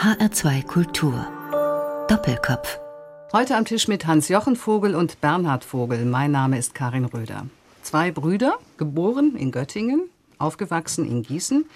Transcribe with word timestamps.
HR2 0.00 0.66
Kultur. 0.66 1.26
Doppelkopf. 2.08 2.78
Heute 3.34 3.54
am 3.54 3.66
Tisch 3.66 3.86
mit 3.86 4.06
Hans-Jochen 4.06 4.56
Vogel 4.56 4.94
und 4.94 5.20
Bernhard 5.20 5.62
Vogel. 5.62 6.06
Mein 6.06 6.30
Name 6.30 6.56
ist 6.56 6.74
Karin 6.74 7.04
Röder. 7.04 7.44
Zwei 7.82 8.10
Brüder, 8.10 8.56
geboren 8.78 9.36
in 9.36 9.52
Göttingen, 9.52 10.08
aufgewachsen 10.38 11.04
in 11.04 11.22
Gießen. 11.22 11.66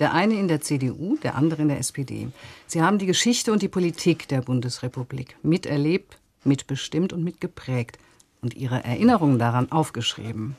Der 0.00 0.12
eine 0.12 0.34
in 0.34 0.48
der 0.48 0.60
CDU, 0.60 1.18
der 1.22 1.36
andere 1.36 1.62
in 1.62 1.68
der 1.68 1.78
SPD. 1.78 2.26
Sie 2.66 2.82
haben 2.82 2.98
die 2.98 3.06
Geschichte 3.06 3.52
und 3.52 3.62
die 3.62 3.68
Politik 3.68 4.26
der 4.26 4.40
Bundesrepublik 4.40 5.36
miterlebt, 5.44 6.18
mitbestimmt 6.42 7.12
und 7.12 7.22
mitgeprägt 7.22 7.96
und 8.42 8.54
ihre 8.54 8.82
Erinnerungen 8.82 9.38
daran 9.38 9.70
aufgeschrieben. 9.70 10.56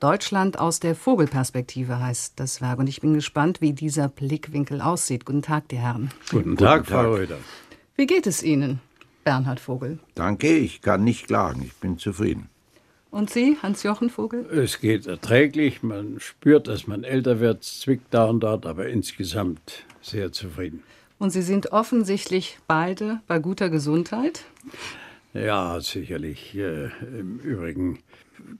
Deutschland 0.00 0.58
aus 0.58 0.78
der 0.78 0.94
Vogelperspektive 0.94 1.98
heißt 1.98 2.34
das 2.36 2.60
Werk 2.60 2.78
und 2.78 2.86
ich 2.86 3.00
bin 3.00 3.14
gespannt, 3.14 3.62
wie 3.62 3.72
dieser 3.72 4.08
Blickwinkel 4.08 4.82
aussieht. 4.82 5.24
Guten 5.24 5.40
Tag, 5.40 5.68
die 5.68 5.78
Herren. 5.78 6.10
Guten 6.30 6.56
Tag, 6.56 6.86
Frau 6.86 7.14
Röder. 7.14 7.38
Wie 7.96 8.06
geht 8.06 8.26
es 8.26 8.42
Ihnen, 8.42 8.80
Bernhard 9.24 9.58
Vogel? 9.58 9.98
Danke, 10.14 10.54
ich 10.54 10.82
kann 10.82 11.02
nicht 11.02 11.28
klagen, 11.28 11.62
ich 11.62 11.74
bin 11.76 11.96
zufrieden. 11.96 12.50
Und 13.10 13.30
Sie, 13.30 13.56
Hans-Jochen 13.62 14.10
Vogel? 14.10 14.44
Es 14.50 14.80
geht 14.80 15.06
erträglich, 15.06 15.82
man 15.82 16.20
spürt, 16.20 16.68
dass 16.68 16.86
man 16.86 17.02
älter 17.02 17.40
wird, 17.40 17.64
zwickt 17.64 18.12
da 18.12 18.26
und 18.26 18.40
dort, 18.40 18.66
aber 18.66 18.88
insgesamt 18.88 19.84
sehr 20.02 20.30
zufrieden. 20.30 20.82
Und 21.18 21.30
Sie 21.30 21.40
sind 21.40 21.72
offensichtlich 21.72 22.58
beide 22.66 23.20
bei 23.26 23.38
guter 23.38 23.70
Gesundheit? 23.70 24.44
Ja, 25.32 25.80
sicherlich. 25.80 26.54
Äh, 26.54 26.90
Im 27.18 27.38
Übrigen 27.38 28.00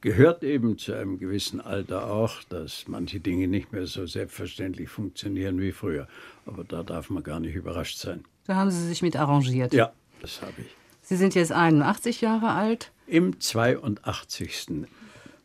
gehört 0.00 0.42
eben 0.42 0.78
zu 0.78 0.94
einem 0.94 1.18
gewissen 1.18 1.60
Alter 1.60 2.10
auch, 2.10 2.42
dass 2.44 2.86
manche 2.88 3.20
Dinge 3.20 3.48
nicht 3.48 3.72
mehr 3.72 3.86
so 3.86 4.06
selbstverständlich 4.06 4.88
funktionieren 4.88 5.60
wie 5.60 5.72
früher. 5.72 6.08
Aber 6.44 6.64
da 6.64 6.82
darf 6.82 7.10
man 7.10 7.22
gar 7.22 7.40
nicht 7.40 7.54
überrascht 7.54 7.98
sein. 7.98 8.24
Da 8.46 8.56
haben 8.56 8.70
Sie 8.70 8.86
sich 8.86 9.02
mit 9.02 9.16
arrangiert. 9.16 9.72
Ja, 9.72 9.92
das 10.20 10.42
habe 10.42 10.54
ich. 10.58 10.68
Sie 11.02 11.16
sind 11.16 11.34
jetzt 11.34 11.52
81 11.52 12.20
Jahre 12.20 12.50
alt. 12.50 12.92
Im 13.06 13.38
82. 13.40 14.66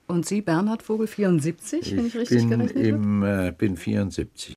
Und 0.07 0.25
Sie, 0.25 0.41
Bernhard 0.41 0.83
Vogel, 0.83 1.07
74, 1.07 1.95
wenn 1.95 2.07
ich 2.07 2.17
richtig 2.17 2.47
bin 2.47 2.59
gerechnet 2.59 2.85
im, 2.85 3.23
äh, 3.23 3.53
bin 3.57 3.77
74. 3.77 4.55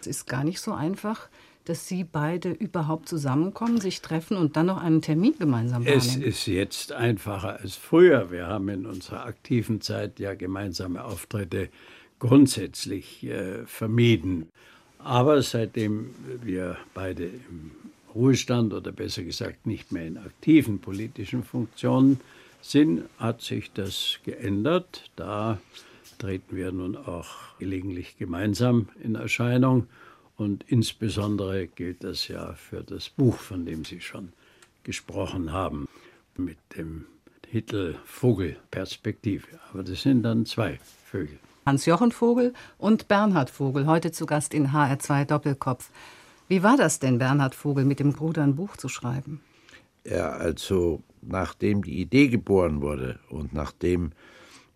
Es 0.00 0.06
ist 0.06 0.26
gar 0.26 0.44
nicht 0.44 0.60
so 0.60 0.72
einfach, 0.72 1.28
dass 1.68 1.86
Sie 1.88 2.04
beide 2.04 2.50
überhaupt 2.50 3.08
zusammenkommen, 3.08 3.80
sich 3.80 4.00
treffen 4.00 4.36
und 4.36 4.56
dann 4.56 4.66
noch 4.66 4.80
einen 4.80 5.02
Termin 5.02 5.34
gemeinsam 5.38 5.82
Es 5.84 6.08
wahrnehmen. 6.08 6.28
ist 6.28 6.46
jetzt 6.46 6.92
einfacher 6.92 7.60
als 7.60 7.76
früher. 7.76 8.30
Wir 8.30 8.46
haben 8.46 8.68
in 8.68 8.86
unserer 8.86 9.24
aktiven 9.26 9.80
Zeit 9.80 10.18
ja 10.18 10.34
gemeinsame 10.34 11.04
Auftritte 11.04 11.68
grundsätzlich 12.18 13.24
äh, 13.24 13.66
vermieden. 13.66 14.48
Aber 14.98 15.42
seitdem 15.42 16.10
wir 16.42 16.76
beide 16.94 17.24
im 17.24 17.70
Ruhestand 18.14 18.72
oder 18.72 18.92
besser 18.92 19.22
gesagt 19.22 19.66
nicht 19.66 19.92
mehr 19.92 20.06
in 20.06 20.16
aktiven 20.18 20.78
politischen 20.78 21.44
Funktionen 21.44 22.20
sind, 22.62 23.02
hat 23.18 23.42
sich 23.42 23.72
das 23.72 24.18
geändert. 24.24 25.10
Da 25.16 25.58
treten 26.18 26.56
wir 26.56 26.72
nun 26.72 26.96
auch 26.96 27.26
gelegentlich 27.58 28.16
gemeinsam 28.18 28.88
in 29.02 29.14
Erscheinung. 29.14 29.86
Und 30.36 30.64
insbesondere 30.68 31.66
gilt 31.66 32.04
das 32.04 32.28
ja 32.28 32.52
für 32.54 32.82
das 32.82 33.08
Buch, 33.08 33.38
von 33.38 33.64
dem 33.64 33.84
Sie 33.84 34.00
schon 34.00 34.32
gesprochen 34.82 35.52
haben, 35.52 35.88
mit 36.36 36.58
dem 36.76 37.06
Titel 37.50 37.96
Vogelperspektive. 38.04 39.46
Aber 39.72 39.82
das 39.82 40.02
sind 40.02 40.22
dann 40.22 40.44
zwei 40.44 40.78
Vögel. 41.04 41.38
Hans-Jochen 41.64 42.12
Vogel 42.12 42.52
und 42.78 43.08
Bernhard 43.08 43.50
Vogel, 43.50 43.86
heute 43.86 44.12
zu 44.12 44.26
Gast 44.26 44.54
in 44.54 44.68
HR2 44.68 45.24
Doppelkopf. 45.24 45.90
Wie 46.48 46.62
war 46.62 46.76
das 46.76 47.00
denn, 47.00 47.18
Bernhard 47.18 47.54
Vogel, 47.54 47.84
mit 47.84 47.98
dem 47.98 48.12
Bruder 48.12 48.44
ein 48.44 48.54
Buch 48.54 48.76
zu 48.76 48.88
schreiben? 48.88 49.40
Ja, 50.04 50.30
also 50.30 51.02
nachdem 51.22 51.82
die 51.82 52.00
Idee 52.00 52.28
geboren 52.28 52.82
wurde 52.82 53.18
und 53.30 53.52
nachdem 53.52 54.12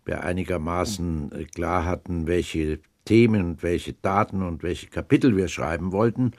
wir 0.03 0.23
einigermaßen 0.23 1.31
äh, 1.31 1.45
klar 1.45 1.85
hatten, 1.85 2.27
welche 2.27 2.79
Themen 3.05 3.43
und 3.45 3.63
welche 3.63 3.93
Daten 3.93 4.41
und 4.41 4.63
welche 4.63 4.87
Kapitel 4.87 5.35
wir 5.35 5.47
schreiben 5.47 5.91
wollten, 5.91 6.31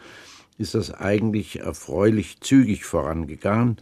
ist 0.59 0.75
das 0.75 0.93
eigentlich 0.93 1.61
erfreulich 1.61 2.41
zügig 2.41 2.85
vorangegangen, 2.85 3.77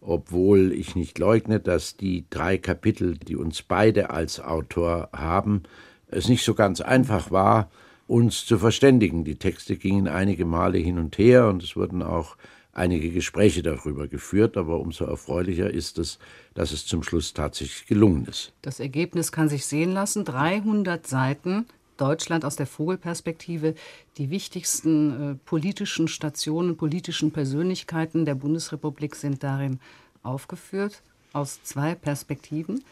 obwohl 0.00 0.72
ich 0.72 0.94
nicht 0.94 1.18
leugne, 1.18 1.60
dass 1.60 1.96
die 1.96 2.26
drei 2.30 2.58
Kapitel, 2.58 3.16
die 3.16 3.36
uns 3.36 3.62
beide 3.62 4.10
als 4.10 4.40
Autor 4.40 5.08
haben, 5.12 5.62
es 6.08 6.28
nicht 6.28 6.44
so 6.44 6.54
ganz 6.54 6.80
einfach 6.80 7.30
war, 7.30 7.70
uns 8.06 8.46
zu 8.46 8.58
verständigen. 8.58 9.24
Die 9.24 9.36
Texte 9.36 9.76
gingen 9.76 10.08
einige 10.08 10.44
Male 10.44 10.78
hin 10.78 10.98
und 10.98 11.18
her 11.18 11.48
und 11.48 11.62
es 11.62 11.74
wurden 11.74 12.02
auch 12.02 12.36
einige 12.72 13.10
Gespräche 13.10 13.62
darüber 13.62 14.06
geführt, 14.06 14.56
aber 14.56 14.78
umso 14.78 15.06
erfreulicher 15.06 15.70
ist 15.70 15.98
es, 15.98 16.18
dass 16.54 16.72
es 16.72 16.86
zum 16.86 17.02
Schluss 17.02 17.32
tatsächlich 17.32 17.86
gelungen 17.86 18.26
ist. 18.26 18.52
Das 18.62 18.80
Ergebnis 18.80 19.32
kann 19.32 19.48
sich 19.48 19.66
sehen 19.66 19.92
lassen. 19.92 20.24
300 20.24 21.06
Seiten 21.06 21.66
Deutschland 21.96 22.44
aus 22.44 22.56
der 22.56 22.66
Vogelperspektive, 22.66 23.74
die 24.18 24.30
wichtigsten 24.30 25.32
äh, 25.32 25.34
politischen 25.44 26.08
Stationen, 26.08 26.76
politischen 26.76 27.32
Persönlichkeiten 27.32 28.24
der 28.24 28.34
Bundesrepublik 28.34 29.14
sind 29.16 29.42
darin 29.42 29.80
aufgeführt, 30.22 31.02
aus 31.32 31.62
zwei 31.62 31.94
Perspektiven, 31.94 32.84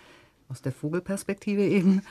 aus 0.49 0.63
der 0.63 0.73
Vogelperspektive 0.73 1.63
eben. 1.63 2.03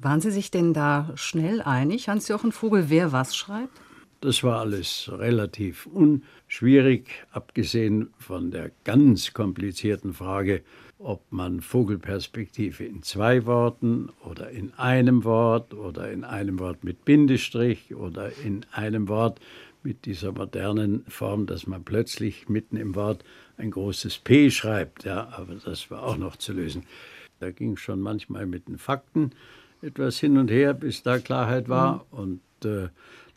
Waren 0.00 0.20
Sie 0.20 0.30
sich 0.30 0.50
denn 0.50 0.74
da 0.74 1.12
schnell 1.14 1.62
einig, 1.62 2.08
Hans-Jochen 2.08 2.52
Vogel, 2.52 2.86
wer 2.88 3.12
was 3.12 3.36
schreibt? 3.36 3.80
Das 4.20 4.44
war 4.44 4.60
alles 4.60 5.10
relativ 5.12 5.86
unschwierig, 5.86 7.08
abgesehen 7.32 8.10
von 8.18 8.52
der 8.52 8.70
ganz 8.84 9.32
komplizierten 9.32 10.14
Frage, 10.14 10.62
ob 11.02 11.20
man 11.30 11.60
Vogelperspektive 11.60 12.84
in 12.84 13.02
zwei 13.02 13.44
Worten 13.44 14.10
oder 14.24 14.50
in 14.50 14.72
einem 14.74 15.24
Wort 15.24 15.74
oder 15.74 16.10
in 16.10 16.24
einem 16.24 16.58
Wort 16.58 16.84
mit 16.84 17.04
Bindestrich 17.04 17.94
oder 17.94 18.30
in 18.44 18.64
einem 18.72 19.08
Wort 19.08 19.40
mit 19.82 20.06
dieser 20.06 20.32
modernen 20.32 21.04
Form, 21.08 21.46
dass 21.46 21.66
man 21.66 21.82
plötzlich 21.82 22.48
mitten 22.48 22.76
im 22.76 22.94
Wort 22.94 23.24
ein 23.56 23.70
großes 23.70 24.18
P 24.18 24.50
schreibt. 24.50 25.04
Ja, 25.04 25.28
aber 25.36 25.56
das 25.56 25.90
war 25.90 26.04
auch 26.04 26.16
noch 26.16 26.36
zu 26.36 26.52
lösen. 26.52 26.84
Da 27.40 27.50
ging 27.50 27.76
schon 27.76 28.00
manchmal 28.00 28.46
mit 28.46 28.68
den 28.68 28.78
Fakten 28.78 29.32
etwas 29.82 30.20
hin 30.20 30.38
und 30.38 30.50
her, 30.50 30.74
bis 30.74 31.02
da 31.02 31.18
Klarheit 31.18 31.68
war. 31.68 32.06
Und 32.12 32.40
äh, 32.64 32.88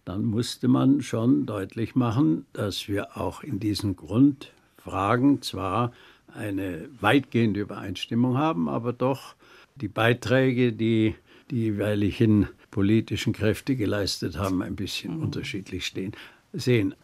dann 0.05 0.23
musste 0.23 0.67
man 0.67 1.01
schon 1.01 1.47
deutlich 1.47 1.95
machen, 1.95 2.45
dass 2.53 2.87
wir 2.87 3.17
auch 3.17 3.41
in 3.41 3.59
diesen 3.59 3.95
Grundfragen 3.95 5.41
zwar 5.41 5.91
eine 6.35 6.89
weitgehende 6.99 7.61
Übereinstimmung 7.61 8.37
haben, 8.37 8.69
aber 8.69 8.93
doch 8.93 9.35
die 9.75 9.87
Beiträge, 9.87 10.73
die 10.73 11.15
die 11.51 11.61
jeweiligen 11.61 12.47
politischen 12.71 13.33
Kräfte 13.33 13.75
geleistet 13.75 14.37
haben, 14.37 14.61
ein 14.61 14.75
bisschen 14.75 15.21
unterschiedlich 15.21 15.85
stehen, 15.85 16.13
sehen. 16.53 16.95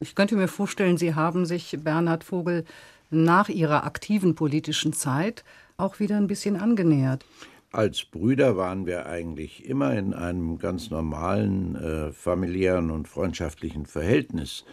Ich 0.00 0.14
könnte 0.14 0.36
mir 0.36 0.48
vorstellen, 0.48 0.96
Sie 0.96 1.14
haben 1.14 1.44
sich 1.44 1.76
Bernhard 1.82 2.24
Vogel 2.24 2.64
nach 3.10 3.48
Ihrer 3.48 3.84
aktiven 3.84 4.34
politischen 4.34 4.92
Zeit 4.92 5.44
auch 5.76 6.00
wieder 6.00 6.16
ein 6.16 6.26
bisschen 6.26 6.56
angenähert. 6.56 7.24
Als 7.72 8.04
Brüder 8.04 8.56
waren 8.56 8.86
wir 8.86 9.06
eigentlich 9.06 9.64
immer 9.66 9.96
in 9.96 10.14
einem 10.14 10.58
ganz 10.58 10.90
normalen 10.90 11.76
äh, 11.76 12.12
familiären 12.12 12.90
und 12.90 13.06
freundschaftlichen 13.06 13.86
Verhältnis. 13.86 14.64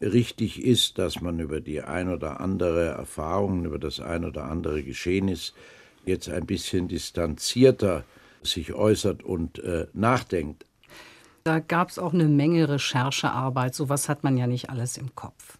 Richtig 0.00 0.62
ist, 0.62 0.98
dass 0.98 1.20
man 1.20 1.38
über 1.38 1.60
die 1.60 1.80
ein 1.80 2.08
oder 2.08 2.40
andere 2.40 2.86
Erfahrung, 2.86 3.64
über 3.64 3.78
das 3.78 4.00
ein 4.00 4.24
oder 4.24 4.44
andere 4.44 4.82
Geschehnis 4.82 5.54
jetzt 6.04 6.28
ein 6.28 6.46
bisschen 6.46 6.88
distanzierter 6.88 8.04
sich 8.42 8.74
äußert 8.74 9.22
und 9.22 9.58
äh, 9.60 9.86
nachdenkt. 9.92 10.66
Da 11.44 11.60
gab 11.60 11.90
es 11.90 11.98
auch 11.98 12.12
eine 12.12 12.28
Menge 12.28 12.68
Recherchearbeit. 12.68 13.74
Sowas 13.74 14.08
hat 14.08 14.24
man 14.24 14.36
ja 14.36 14.46
nicht 14.46 14.70
alles 14.70 14.96
im 14.96 15.14
Kopf. 15.14 15.58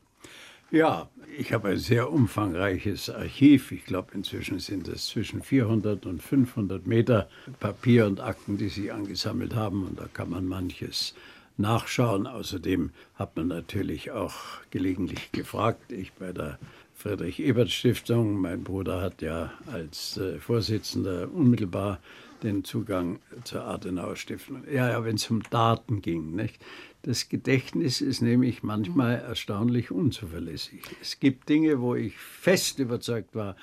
Ja, 0.71 1.09
ich 1.39 1.53
habe 1.53 1.69
ein 1.69 1.79
sehr 1.79 2.11
umfangreiches 2.11 3.11
Archiv. 3.11 3.71
Ich 3.71 3.85
glaube, 3.85 4.13
inzwischen 4.15 4.59
sind 4.59 4.89
es 4.89 5.07
zwischen 5.07 5.43
400 5.43 6.07
und 6.07 6.23
500 6.23 6.87
Meter 6.87 7.29
Papier 7.61 8.07
und 8.07 8.21
Akten, 8.21 8.57
die 8.57 8.69
Sie 8.69 8.91
angesammelt 8.91 9.55
haben. 9.55 9.87
Und 9.87 10.01
da 10.01 10.07
kann 10.13 10.31
man 10.31 10.47
manches 10.47 11.15
nachschauen. 11.57 12.27
Außerdem 12.27 12.91
hat 13.15 13.37
man 13.37 13.49
natürlich 13.49 14.11
auch 14.11 14.35
gelegentlich 14.71 15.33
gefragt. 15.33 15.93
Ich 15.93 16.13
bei 16.13 16.33
der 16.33 16.59
Friedrich-Ebert-Stiftung, 16.95 18.41
mein 18.41 18.65
Bruder 18.65 19.01
hat 19.01 19.21
ja 19.23 19.53
als 19.67 20.17
äh, 20.17 20.39
Vorsitzender 20.39 21.29
unmittelbar 21.33 21.99
den 22.43 22.63
Zugang 22.65 23.21
zur 23.45 23.65
Adenauer-Stiftung. 23.65 24.65
Ja, 24.71 24.91
ja, 24.91 25.05
wenn 25.05 25.17
es 25.17 25.31
um 25.31 25.43
Daten 25.51 26.03
ging. 26.03 26.35
Nicht? 26.35 26.63
Das 27.03 27.29
Gedächtnis 27.29 28.01
ist 28.01 28.23
nämlich 28.23 28.63
manchmal 28.63 29.17
erstaunlich 29.17 29.91
unzuverlässig. 29.91 30.83
Es 31.03 31.21
gibt 31.21 31.49
Dinge, 31.49 31.81
wo 31.81 31.95
ich 31.95 32.17
fest 32.17 32.79
überzeugt 32.79 33.35
war, 33.35 33.57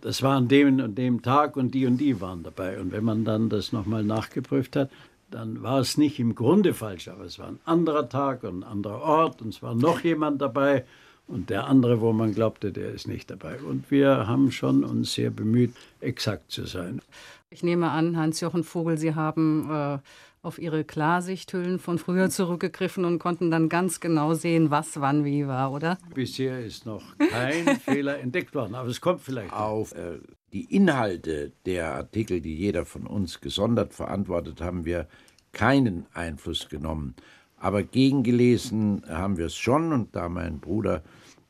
das 0.00 0.22
war 0.22 0.36
an 0.36 0.48
dem 0.48 0.80
und 0.80 0.96
dem 0.96 1.22
Tag 1.22 1.56
und 1.56 1.74
die 1.74 1.86
und 1.86 1.96
die 1.96 2.20
waren 2.20 2.42
dabei. 2.42 2.78
Und 2.78 2.92
wenn 2.92 3.04
man 3.04 3.24
dann 3.24 3.48
das 3.48 3.72
nochmal 3.72 4.04
nachgeprüft 4.04 4.76
hat, 4.76 4.90
dann 5.30 5.62
war 5.62 5.80
es 5.80 5.96
nicht 5.96 6.18
im 6.18 6.34
Grunde 6.34 6.74
falsch, 6.74 7.08
aber 7.08 7.24
es 7.24 7.38
war 7.38 7.48
ein 7.48 7.60
anderer 7.64 8.08
Tag 8.08 8.44
und 8.44 8.60
ein 8.60 8.64
anderer 8.64 9.02
Ort 9.02 9.42
und 9.42 9.48
es 9.48 9.62
war 9.62 9.74
noch 9.74 10.00
jemand 10.00 10.40
dabei 10.40 10.84
und 11.26 11.50
der 11.50 11.66
andere, 11.66 12.00
wo 12.00 12.12
man 12.12 12.32
glaubte, 12.32 12.72
der 12.72 12.92
ist 12.92 13.08
nicht 13.08 13.30
dabei. 13.30 13.58
Und 13.58 13.90
wir 13.90 14.28
haben 14.28 14.52
schon 14.52 14.84
uns 14.84 15.14
sehr 15.14 15.30
bemüht, 15.30 15.74
exakt 16.00 16.52
zu 16.52 16.66
sein. 16.66 17.00
Ich 17.50 17.62
nehme 17.62 17.90
an, 17.90 18.16
Hans-Jochen 18.16 18.64
Vogel, 18.64 18.98
Sie 18.98 19.14
haben 19.14 19.68
äh, 19.70 19.98
auf 20.46 20.58
Ihre 20.58 20.84
Klarsichthüllen 20.84 21.78
von 21.78 21.98
früher 21.98 22.30
zurückgegriffen 22.30 23.04
und 23.04 23.18
konnten 23.18 23.50
dann 23.50 23.68
ganz 23.68 24.00
genau 24.00 24.32
sehen, 24.34 24.70
was 24.70 25.00
wann 25.00 25.24
wie 25.24 25.46
war, 25.46 25.72
oder? 25.72 25.98
Bisher 26.14 26.64
ist 26.64 26.86
noch 26.86 27.02
kein 27.18 27.76
Fehler 27.80 28.20
entdeckt 28.20 28.54
worden, 28.54 28.74
aber 28.74 28.88
es 28.88 29.00
kommt 29.00 29.20
vielleicht. 29.20 29.52
Auf 29.52 29.92
äh, 29.94 30.18
die 30.52 30.74
Inhalte 30.74 31.52
der 31.66 31.94
Artikel, 31.94 32.40
die 32.40 32.54
jeder 32.54 32.86
von 32.86 33.06
uns 33.06 33.40
gesondert 33.40 33.92
verantwortet, 33.92 34.60
haben 34.60 34.84
wir 34.84 35.08
keinen 35.52 36.06
Einfluss 36.14 36.68
genommen. 36.68 37.14
Aber 37.58 37.82
gegengelesen 37.82 39.02
haben 39.08 39.38
wir 39.38 39.46
es 39.46 39.56
schon 39.56 39.92
und 39.92 40.14
da 40.14 40.28
mein 40.28 40.60
Bruder 40.60 41.02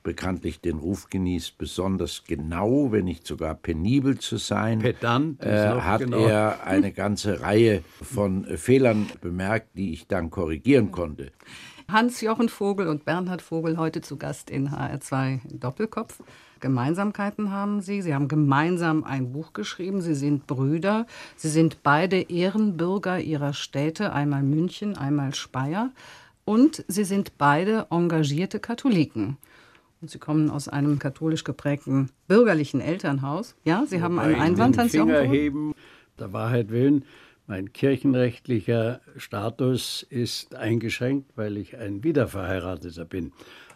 bekanntlich 0.06 0.60
den 0.60 0.78
Ruf 0.78 1.10
genießt, 1.10 1.58
besonders 1.58 2.22
genau, 2.28 2.92
wenn 2.92 3.06
nicht 3.06 3.26
sogar 3.26 3.56
penibel 3.56 4.16
zu 4.16 4.36
sein, 4.36 4.78
Pedant 4.78 5.42
äh, 5.42 5.80
hat 5.80 6.00
genau. 6.00 6.24
er 6.24 6.60
eine 6.64 6.92
ganze 6.92 7.40
Reihe 7.40 7.82
von 8.00 8.44
Fehlern 8.56 9.08
bemerkt, 9.20 9.76
die 9.76 9.92
ich 9.92 10.06
dann 10.06 10.30
korrigieren 10.30 10.92
konnte. 10.92 11.32
Hans-Jochen 11.88 12.48
Vogel 12.48 12.86
und 12.86 13.04
Bernhard 13.04 13.42
Vogel 13.42 13.78
heute 13.78 14.00
zu 14.00 14.16
Gast 14.16 14.48
in 14.48 14.70
HR2 14.70 15.40
Doppelkopf. 15.58 16.22
Gemeinsamkeiten 16.60 17.50
haben 17.50 17.80
sie. 17.80 18.00
Sie 18.00 18.14
haben 18.14 18.28
gemeinsam 18.28 19.02
ein 19.02 19.32
Buch 19.32 19.54
geschrieben. 19.54 20.02
Sie 20.02 20.14
sind 20.14 20.46
Brüder. 20.46 21.06
Sie 21.34 21.48
sind 21.48 21.82
beide 21.82 22.30
Ehrenbürger 22.30 23.18
ihrer 23.18 23.54
Städte, 23.54 24.12
einmal 24.12 24.44
München, 24.44 24.96
einmal 24.96 25.34
Speyer. 25.34 25.90
Und 26.44 26.84
sie 26.86 27.04
sind 27.04 27.38
beide 27.38 27.88
engagierte 27.90 28.60
Katholiken. 28.60 29.36
Und 30.06 30.12
Sie 30.12 30.20
kommen 30.20 30.50
aus 30.50 30.68
einem 30.68 31.00
katholisch 31.00 31.42
geprägten 31.42 32.10
bürgerlichen 32.28 32.80
Elternhaus. 32.80 33.56
Ja, 33.64 33.86
Sie 33.88 34.00
haben 34.00 34.20
einen 34.20 34.36
Einwand, 34.36 34.78
Hans-Jochen 34.78 35.08
Finger 35.08 35.28
heben, 35.28 35.74
der 36.16 36.32
Wahrheit 36.32 36.70
willen. 36.70 37.04
Mein 37.48 37.72
kirchenrechtlicher 37.72 39.00
Status 39.16 40.06
ist 40.08 40.54
eingeschränkt, 40.54 41.32
weil 41.34 41.56
ich 41.56 41.76
ein 41.76 42.04
Wiederverheirateter 42.04 43.04
bin. 43.04 43.32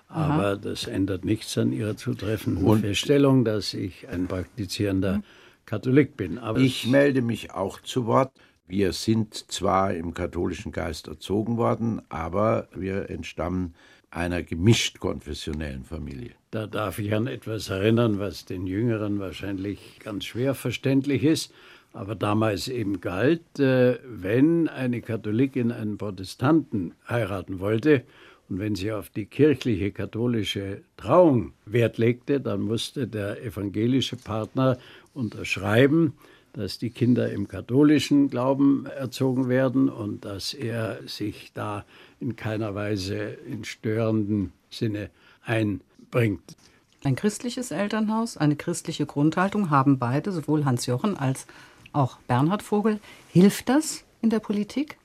Aber 0.07 0.57
das 0.57 0.87
ändert 0.87 1.25
nichts 1.25 1.59
an 1.59 1.73
Ihrer 1.73 1.97
zutreffenden 1.97 2.79
Feststellung, 2.79 3.45
dass 3.45 3.75
ich 3.75 4.09
ein 4.09 4.29
praktizierender 4.29 5.23
Katholik 5.67 6.17
bin. 6.17 6.39
Aber 6.39 6.61
Ich 6.61 6.87
melde 6.87 7.23
mich 7.23 7.51
auch 7.51 7.81
zu 7.81 8.07
Wort. 8.07 8.31
Wir 8.69 8.93
sind 8.93 9.35
zwar 9.35 9.95
im 9.95 10.15
katholischen 10.15 10.71
Geist 10.71 11.09
erzogen 11.09 11.57
worden, 11.57 12.03
aber 12.09 12.69
wir 12.73 13.11
entstammen 13.11 13.75
einer 14.11 14.43
gemischt 14.43 14.99
konfessionellen 14.99 15.85
Familie. 15.85 16.33
Da 16.51 16.67
darf 16.67 16.99
ich 16.99 17.15
an 17.15 17.27
etwas 17.27 17.69
erinnern, 17.69 18.19
was 18.19 18.45
den 18.45 18.67
Jüngeren 18.67 19.21
wahrscheinlich 19.21 20.01
ganz 20.03 20.25
schwer 20.25 20.55
verständlich 20.55 21.23
ist, 21.23 21.53
aber 21.93 22.15
damals 22.15 22.69
eben 22.69 23.01
galt, 23.01 23.59
äh, 23.59 23.99
wenn 24.05 24.69
eine 24.69 25.01
Katholikin 25.01 25.73
einen 25.73 25.99
Protestanten 25.99 26.95
heiraten 27.09 27.61
wollte 27.61 28.05
und 28.49 28.59
wenn 28.59 28.75
sie 28.75 28.91
auf 28.91 29.11
die 29.11 29.27
kirchliche 29.27 29.93
katholische 29.93 30.83
Trauung 30.97 31.53
Wert 31.67 31.99
legte, 31.99 32.41
dann 32.41 32.63
musste 32.63 33.07
der 33.07 33.43
evangelische 33.45 34.17
Partner 34.17 34.77
unterschreiben, 35.15 36.15
dass 36.53 36.79
die 36.79 36.91
Kinder 36.91 37.31
im 37.31 37.47
katholischen 37.47 38.29
Glauben 38.29 38.87
erzogen 38.87 39.49
werden 39.49 39.89
und 39.89 40.25
dass 40.25 40.53
er 40.53 40.99
sich 41.07 41.53
da 41.55 41.85
in 42.21 42.37
keiner 42.37 42.75
Weise 42.75 43.17
in 43.17 43.65
störenden 43.65 44.53
Sinne 44.71 45.11
einbringt. 45.45 46.57
Ein 47.03 47.17
christliches 47.17 47.71
Elternhaus, 47.71 48.37
eine 48.37 48.57
christliche 48.57 49.07
Grundhaltung 49.07 49.71
haben 49.71 49.99
beide, 49.99 50.33
sowohl 50.33 50.65
Hans-Jochen 50.65 51.17
als 51.17 51.47
auch 51.93 52.19
Bernhard 52.29 52.63
Vogel. 52.63 53.01
Hilft 53.33 53.69
das 53.69 54.05
in 54.21 54.31
der 54.31 54.41
Politik, 54.41 54.99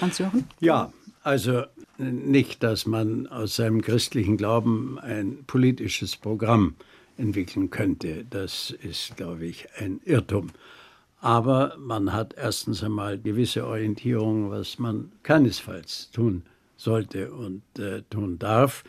Hans-Jochen? 0.00 0.44
Ja, 0.60 0.92
also 1.22 1.64
nicht, 1.98 2.62
dass 2.62 2.86
man 2.86 3.26
aus 3.26 3.56
seinem 3.56 3.82
christlichen 3.82 4.36
Glauben 4.36 4.98
ein 4.98 5.44
politisches 5.46 6.16
Programm 6.16 6.74
entwickeln 7.18 7.70
könnte. 7.70 8.24
Das 8.28 8.70
ist, 8.70 9.16
glaube 9.16 9.46
ich, 9.46 9.68
ein 9.78 10.00
Irrtum. 10.04 10.50
Aber 11.26 11.74
man 11.80 12.12
hat 12.12 12.34
erstens 12.36 12.84
einmal 12.84 13.18
gewisse 13.18 13.66
Orientierung, 13.66 14.52
was 14.52 14.78
man 14.78 15.10
keinesfalls 15.24 16.12
tun 16.12 16.44
sollte 16.76 17.32
und 17.32 17.62
äh, 17.80 18.02
tun 18.10 18.38
darf. 18.38 18.84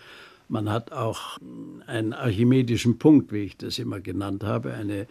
Man 0.48 0.70
hat 0.70 0.92
auch 0.92 1.40
einen 1.88 2.14
archimedischen 2.14 3.00
Punkt, 3.00 3.32
wie 3.32 3.46
ich 3.46 3.58
das 3.58 3.80
immer 3.80 4.02
genannt 4.02 4.44
habe, 4.44 4.76
eine 4.76 5.08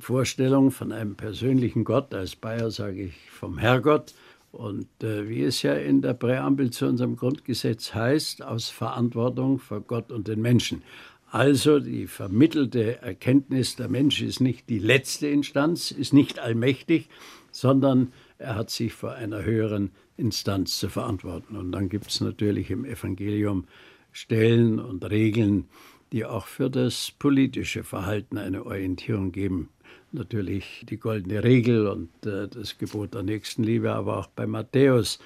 Vorstellung 0.00 0.70
von 0.70 0.92
einem 0.92 1.14
persönlichen 1.14 1.82
Gott. 1.82 2.12
Als 2.12 2.36
Bayer 2.36 2.70
sage 2.70 3.04
ich 3.04 3.30
vom 3.30 3.56
Herrgott. 3.56 4.12
Und 4.52 4.86
äh, 5.02 5.30
wie 5.30 5.44
es 5.44 5.62
ja 5.62 5.72
in 5.72 6.02
der 6.02 6.12
Präambel 6.12 6.72
zu 6.72 6.84
unserem 6.84 7.16
Grundgesetz 7.16 7.94
heißt, 7.94 8.42
aus 8.42 8.68
Verantwortung 8.68 9.60
vor 9.60 9.80
Gott 9.80 10.12
und 10.12 10.28
den 10.28 10.42
Menschen. 10.42 10.82
Also 11.28 11.80
die 11.80 12.06
vermittelte 12.06 13.02
Erkenntnis, 13.02 13.76
der 13.76 13.88
Mensch 13.88 14.22
ist 14.22 14.40
nicht 14.40 14.68
die 14.68 14.78
letzte 14.78 15.26
Instanz, 15.26 15.90
ist 15.90 16.12
nicht 16.12 16.38
allmächtig, 16.38 17.08
sondern 17.50 18.12
er 18.38 18.54
hat 18.54 18.70
sich 18.70 18.92
vor 18.92 19.12
einer 19.12 19.42
höheren 19.42 19.90
Instanz 20.16 20.78
zu 20.78 20.88
verantworten. 20.88 21.56
Und 21.56 21.72
dann 21.72 21.88
gibt 21.88 22.08
es 22.08 22.20
natürlich 22.20 22.70
im 22.70 22.84
Evangelium 22.84 23.66
Stellen 24.12 24.78
und 24.78 25.04
Regeln, 25.10 25.68
die 26.12 26.24
auch 26.24 26.46
für 26.46 26.70
das 26.70 27.12
politische 27.18 27.82
Verhalten 27.82 28.38
eine 28.38 28.64
Orientierung 28.64 29.32
geben. 29.32 29.68
Natürlich 30.12 30.86
die 30.88 30.98
goldene 30.98 31.42
Regel 31.42 31.88
und 31.88 32.08
äh, 32.24 32.48
das 32.48 32.78
Gebot 32.78 33.14
der 33.14 33.24
Nächstenliebe, 33.24 33.92
aber 33.92 34.18
auch 34.18 34.28
bei 34.28 34.46
Matthäus 34.46 35.18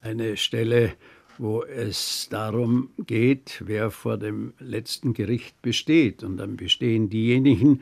eine 0.00 0.36
Stelle, 0.36 0.94
wo 1.38 1.62
es 1.62 2.28
darum 2.30 2.90
geht, 3.06 3.62
wer 3.64 3.90
vor 3.90 4.18
dem 4.18 4.52
letzten 4.58 5.14
Gericht 5.14 5.60
besteht. 5.62 6.22
Und 6.22 6.36
dann 6.36 6.56
bestehen 6.56 7.08
diejenigen, 7.08 7.80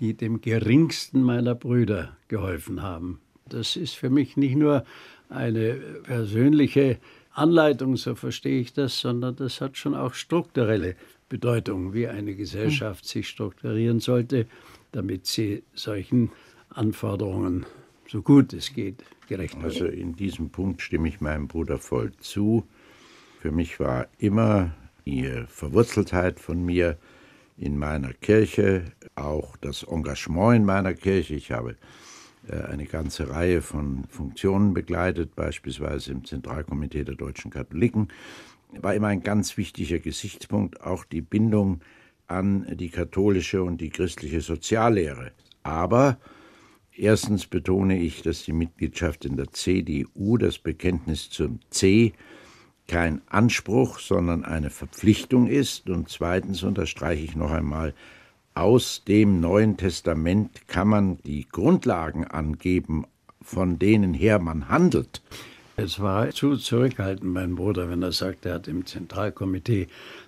die 0.00 0.14
dem 0.14 0.40
geringsten 0.40 1.22
meiner 1.22 1.54
Brüder 1.54 2.16
geholfen 2.28 2.82
haben. 2.82 3.20
Das 3.48 3.76
ist 3.76 3.94
für 3.94 4.10
mich 4.10 4.36
nicht 4.36 4.56
nur 4.56 4.84
eine 5.28 5.74
persönliche 6.04 6.98
Anleitung, 7.32 7.96
so 7.96 8.14
verstehe 8.14 8.60
ich 8.60 8.72
das, 8.72 9.00
sondern 9.00 9.36
das 9.36 9.60
hat 9.60 9.76
schon 9.76 9.94
auch 9.94 10.14
strukturelle 10.14 10.96
Bedeutung, 11.28 11.94
wie 11.94 12.08
eine 12.08 12.34
Gesellschaft 12.34 13.06
sich 13.06 13.28
strukturieren 13.28 14.00
sollte, 14.00 14.46
damit 14.92 15.26
sie 15.26 15.62
solchen 15.74 16.30
Anforderungen 16.70 17.66
so 18.08 18.22
gut 18.22 18.52
es 18.52 18.72
geht 18.72 19.04
gerecht 19.28 19.54
wird. 19.54 19.64
Also 19.64 19.86
in 19.86 20.16
diesem 20.16 20.50
Punkt 20.50 20.82
stimme 20.82 21.08
ich 21.08 21.20
meinem 21.20 21.46
Bruder 21.46 21.78
voll 21.78 22.12
zu. 22.20 22.66
Für 23.40 23.52
mich 23.52 23.80
war 23.80 24.06
immer 24.18 24.72
die 25.06 25.26
Verwurzeltheit 25.48 26.38
von 26.38 26.62
mir 26.62 26.98
in 27.56 27.78
meiner 27.78 28.12
Kirche, 28.12 28.92
auch 29.14 29.56
das 29.56 29.82
Engagement 29.82 30.56
in 30.56 30.66
meiner 30.66 30.92
Kirche. 30.92 31.36
Ich 31.36 31.50
habe 31.50 31.76
äh, 32.46 32.56
eine 32.64 32.84
ganze 32.84 33.30
Reihe 33.30 33.62
von 33.62 34.04
Funktionen 34.10 34.74
begleitet, 34.74 35.34
beispielsweise 35.36 36.12
im 36.12 36.26
Zentralkomitee 36.26 37.04
der 37.04 37.14
deutschen 37.14 37.50
Katholiken. 37.50 38.08
War 38.78 38.94
immer 38.94 39.08
ein 39.08 39.22
ganz 39.22 39.56
wichtiger 39.56 40.00
Gesichtspunkt, 40.00 40.82
auch 40.82 41.06
die 41.06 41.22
Bindung 41.22 41.80
an 42.26 42.66
die 42.76 42.90
katholische 42.90 43.62
und 43.62 43.80
die 43.80 43.88
christliche 43.88 44.42
Soziallehre. 44.42 45.32
Aber 45.62 46.18
erstens 46.94 47.46
betone 47.46 47.98
ich, 47.98 48.20
dass 48.20 48.44
die 48.44 48.52
Mitgliedschaft 48.52 49.24
in 49.24 49.38
der 49.38 49.50
CDU, 49.50 50.36
das 50.36 50.58
Bekenntnis 50.58 51.30
zum 51.30 51.60
C, 51.70 52.12
kein 52.90 53.22
Anspruch, 53.28 54.00
sondern 54.00 54.44
eine 54.44 54.68
Verpflichtung 54.68 55.46
ist. 55.46 55.88
Und 55.88 56.08
zweitens 56.08 56.64
unterstreiche 56.64 57.22
ich 57.22 57.36
noch 57.36 57.52
einmal, 57.52 57.94
aus 58.52 59.04
dem 59.06 59.40
Neuen 59.40 59.76
Testament 59.76 60.66
kann 60.66 60.88
man 60.88 61.18
die 61.22 61.46
Grundlagen 61.48 62.24
angeben, 62.26 63.06
von 63.40 63.78
denen 63.78 64.12
her 64.12 64.40
man 64.40 64.68
handelt. 64.68 65.22
Es 65.76 66.00
war 66.00 66.30
zu 66.30 66.56
zurückhaltend, 66.56 67.32
mein 67.32 67.54
Bruder, 67.54 67.88
wenn 67.88 68.02
er 68.02 68.10
sagt, 68.10 68.44
er 68.44 68.54
hat 68.54 68.66
im 68.66 68.84
Zentralkomitee 68.84 69.86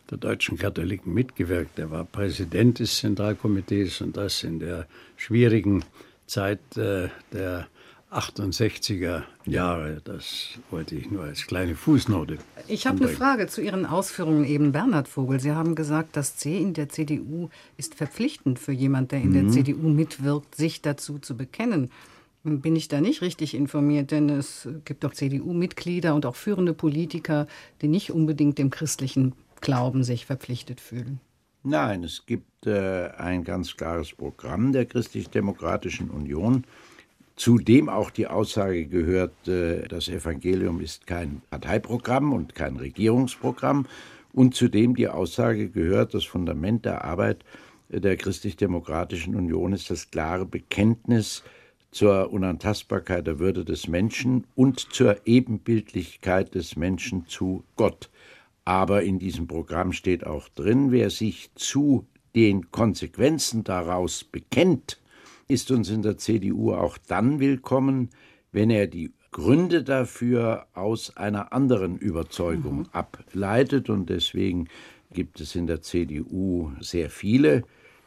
der 0.08 0.18
deutschen 0.18 0.56
Katholiken 0.56 1.12
mitgewirkt. 1.12 1.80
Er 1.80 1.90
war 1.90 2.04
Präsident 2.04 2.78
des 2.78 2.98
Zentralkomitees 2.98 4.00
und 4.02 4.16
das 4.16 4.44
in 4.44 4.60
der 4.60 4.86
schwierigen 5.16 5.84
Zeit 6.26 6.76
äh, 6.76 7.08
der 7.32 7.66
68er 8.12 9.22
Jahre. 9.46 10.00
Das 10.04 10.58
wollte 10.70 10.94
ich 10.94 11.10
nur 11.10 11.24
als 11.24 11.46
kleine 11.46 11.74
Fußnote. 11.74 12.38
Ich 12.68 12.86
habe 12.86 13.04
eine. 13.04 13.08
Frage 13.08 13.46
zu 13.46 13.62
Ihren 13.62 13.86
Ausführungen 13.86 14.44
eben, 14.44 14.72
Bernhard 14.72 15.08
Vogel. 15.08 15.40
Sie 15.40 15.52
haben 15.52 15.74
gesagt, 15.74 16.16
das 16.16 16.36
C 16.36 16.58
in 16.58 16.74
der 16.74 16.88
CDU 16.88 17.48
ist 17.76 17.94
verpflichtend 17.94 18.58
für 18.58 18.72
jemand, 18.72 19.12
der 19.12 19.22
in 19.22 19.32
der 19.32 19.48
CDU 19.48 19.88
mitwirkt, 19.88 20.54
sich 20.54 20.82
dazu 20.82 21.18
zu 21.18 21.36
bekennen. 21.36 21.90
Bin 22.44 22.74
ich 22.76 22.88
da 22.88 23.00
nicht 23.00 23.22
richtig 23.22 23.54
informiert? 23.54 24.10
Denn 24.10 24.28
es 24.28 24.68
gibt 24.84 25.04
doch 25.04 25.12
CDU-Mitglieder 25.12 26.14
und 26.14 26.26
auch 26.26 26.36
führende 26.36 26.74
Politiker, 26.74 27.46
die 27.80 27.88
nicht 27.88 28.10
unbedingt 28.10 28.58
dem 28.58 28.70
christlichen 28.70 29.34
Glauben 29.60 30.02
sich 30.02 30.26
verpflichtet 30.26 30.80
fühlen. 30.80 31.20
Nein, 31.64 32.02
es 32.02 32.26
gibt 32.26 32.66
äh, 32.66 33.10
ein 33.16 33.44
ganz 33.44 33.76
klares 33.76 34.12
Programm 34.12 34.72
der 34.72 34.84
Christlich-Demokratischen 34.84 36.10
Union, 36.10 36.64
zu 37.42 37.58
dem 37.58 37.88
auch 37.88 38.10
die 38.10 38.28
Aussage 38.28 38.86
gehört, 38.86 39.48
äh, 39.48 39.88
das 39.88 40.08
Evangelium 40.08 40.80
ist 40.80 41.08
kein 41.08 41.42
Parteiprogramm 41.50 42.32
und 42.32 42.54
kein 42.54 42.76
Regierungsprogramm, 42.76 43.86
und 44.32 44.54
zu 44.54 44.68
dem 44.68 44.94
die 44.94 45.08
Aussage 45.08 45.68
gehört, 45.68 46.14
das 46.14 46.24
Fundament 46.24 46.84
der 46.84 47.04
Arbeit 47.04 47.44
der 47.88 48.16
Christlich-Demokratischen 48.16 49.34
Union 49.34 49.72
ist 49.72 49.90
das 49.90 50.08
klare 50.12 50.46
Bekenntnis 50.46 51.42
zur 51.90 52.32
Unantastbarkeit 52.32 53.26
der 53.26 53.40
Würde 53.40 53.64
des 53.64 53.88
Menschen 53.88 54.46
und 54.54 54.78
zur 54.78 55.16
Ebenbildlichkeit 55.24 56.54
des 56.54 56.76
Menschen 56.76 57.26
zu 57.26 57.64
Gott. 57.74 58.08
Aber 58.64 59.02
in 59.02 59.18
diesem 59.18 59.48
Programm 59.48 59.92
steht 59.92 60.24
auch 60.24 60.48
drin, 60.50 60.92
wer 60.92 61.10
sich 61.10 61.50
zu 61.56 62.06
den 62.36 62.70
Konsequenzen 62.70 63.64
daraus 63.64 64.22
bekennt, 64.22 65.01
ist 65.52 65.70
uns 65.70 65.90
in 65.90 66.00
der 66.00 66.16
CDU 66.16 66.72
auch 66.72 66.96
dann 66.96 67.38
willkommen, 67.38 68.08
wenn 68.52 68.70
er 68.70 68.86
die 68.86 69.12
Gründe 69.32 69.84
dafür 69.84 70.66
aus 70.72 71.14
einer 71.18 71.52
anderen 71.52 71.98
Überzeugung 71.98 72.78
mhm. 72.78 72.88
ableitet. 72.92 73.90
Und 73.90 74.08
deswegen 74.08 74.68
gibt 75.12 75.40
es 75.40 75.54
in 75.54 75.66
der 75.66 75.82
CDU 75.82 76.72
sehr 76.80 77.10
viele 77.10 77.64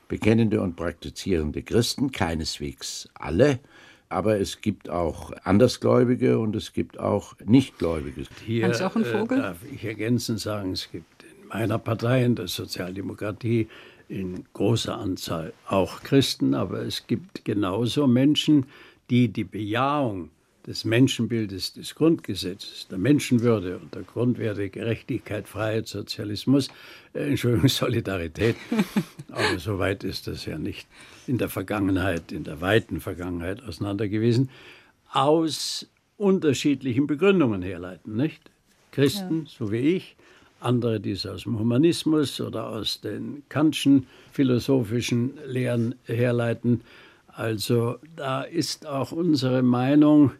bekennende 0.08 0.60
und 0.60 0.76
praktizierende 0.76 1.62
Christen, 1.62 2.12
keineswegs 2.12 3.10
alle, 3.14 3.60
aber 4.10 4.40
es 4.40 4.62
gibt 4.62 4.90
auch 4.90 5.32
Andersgläubige 5.44 6.40
und 6.40 6.56
es 6.56 6.74
gibt 6.74 7.00
auch 7.00 7.36
Nichtgläubige. 7.46 8.24
Hier 8.44 8.70
auch 8.88 8.96
ein 8.96 9.04
äh, 9.04 9.06
Vogel? 9.06 9.38
Äh, 9.38 9.42
darf 9.42 9.58
ich 9.72 9.84
ergänzend 9.86 10.40
sagen, 10.40 10.72
es 10.72 10.92
gibt 10.92 11.24
in 11.24 11.48
meiner 11.48 11.78
Partei, 11.78 12.24
in 12.24 12.36
der 12.36 12.48
Sozialdemokratie, 12.48 13.68
in 14.08 14.46
großer 14.54 14.98
Anzahl 14.98 15.54
auch 15.68 16.04
Christen, 16.04 16.54
aber 16.54 16.80
es 16.82 17.08
gibt 17.08 17.46
genauso 17.46 18.08
Menschen, 18.08 18.66
die 19.10 19.28
die 19.28 19.44
Bejahung 19.44 20.30
des 20.66 20.84
Menschenbildes 20.84 21.74
des 21.74 21.94
Grundgesetzes, 21.94 22.88
der 22.88 22.98
Menschenwürde 22.98 23.78
und 23.78 23.94
der 23.94 24.02
Grundwerte 24.02 24.70
Gerechtigkeit, 24.70 25.48
Freiheit, 25.48 25.88
Sozialismus, 25.88 26.70
äh, 27.14 27.30
Entschuldigung, 27.30 27.70
Solidarität, 27.70 28.56
aber 29.32 29.60
so 29.60 29.78
weit 29.78 30.04
ist 30.04 30.28
das 30.28 30.46
ja 30.46 30.58
nicht 30.58 30.88
in 31.28 31.38
der 31.38 31.50
Vergangenheit, 31.50 32.32
in 32.32 32.44
der 32.44 32.62
weiten 32.62 33.00
Vergangenheit 33.00 33.64
auseinander 33.64 34.08
gewesen, 34.08 34.50
aus 35.12 35.88
unterschiedlichen 36.18 37.08
Begründungen 37.08 37.62
herleiten, 37.62 38.16
nicht? 38.16 38.52
Christen, 38.92 39.44
ja. 39.46 39.52
so 39.58 39.72
wie 39.72 39.96
ich, 39.96 40.16
andere, 40.60 41.00
die 41.00 41.12
es 41.12 41.26
aus 41.26 41.44
dem 41.44 41.60
Humanismus 41.60 42.42
oder 42.42 42.70
aus 42.70 43.02
den 43.02 43.44
Kantschen 43.50 44.08
philosophischen 44.32 45.38
Lehren 45.46 45.96
herleiten. 46.06 46.82
Also 47.28 47.98
da 48.16 48.42
ist 48.42 48.88
auch 48.88 49.12
unsere 49.12 49.62
Meinung, 49.62 50.32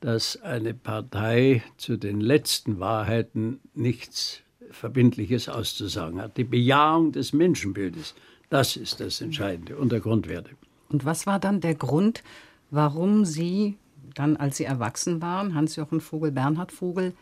dass 0.00 0.40
eine 0.42 0.74
Partei 0.74 1.62
zu 1.76 1.96
den 1.96 2.20
letzten 2.20 2.80
Wahrheiten 2.80 3.60
nichts 3.74 4.40
Verbindliches 4.70 5.48
auszusagen 5.48 6.20
hat. 6.20 6.36
Die 6.36 6.44
Bejahung 6.44 7.12
des 7.12 7.32
Menschenbildes, 7.32 8.14
das 8.50 8.76
ist 8.76 9.00
das 9.00 9.20
Entscheidende 9.20 9.76
und 9.76 9.92
der 9.92 10.00
Grundwerte. 10.00 10.50
Und 10.88 11.04
was 11.04 11.26
war 11.26 11.38
dann 11.38 11.60
der 11.60 11.74
Grund, 11.74 12.22
warum 12.70 13.24
Sie 13.24 13.76
dann, 14.14 14.36
als 14.36 14.58
Sie 14.58 14.64
erwachsen 14.64 15.22
waren, 15.22 15.54
Hans-Jochen 15.54 16.00
Vogel, 16.00 16.32
Bernhard 16.32 16.72
Vogel, 16.72 17.14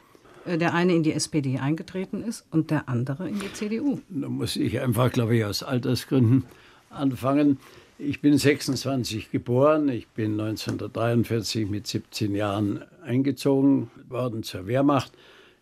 der 0.47 0.75
eine 0.75 0.95
in 0.95 1.03
die 1.03 1.13
SPD 1.13 1.59
eingetreten 1.59 2.23
ist 2.23 2.45
und 2.51 2.71
der 2.71 2.89
andere 2.89 3.29
in 3.29 3.39
die 3.39 3.53
CDU? 3.53 4.01
Da 4.09 4.29
muss 4.29 4.57
ich 4.57 4.81
einfach, 4.81 5.13
glaube 5.13 5.37
ich, 5.37 5.45
aus 5.45 5.63
Altersgründen 5.63 6.45
anfangen. 6.91 7.59
Ich 7.99 8.21
bin 8.21 8.39
26 8.39 9.31
geboren. 9.31 9.89
Ich 9.89 10.09
bin 10.09 10.41
1943 10.41 11.69
mit 11.69 11.87
17 11.87 12.35
Jahren 12.35 12.83
eingezogen 13.05 13.91
worden 14.09 14.43
zur 14.43 14.67
Wehrmacht. 14.67 15.13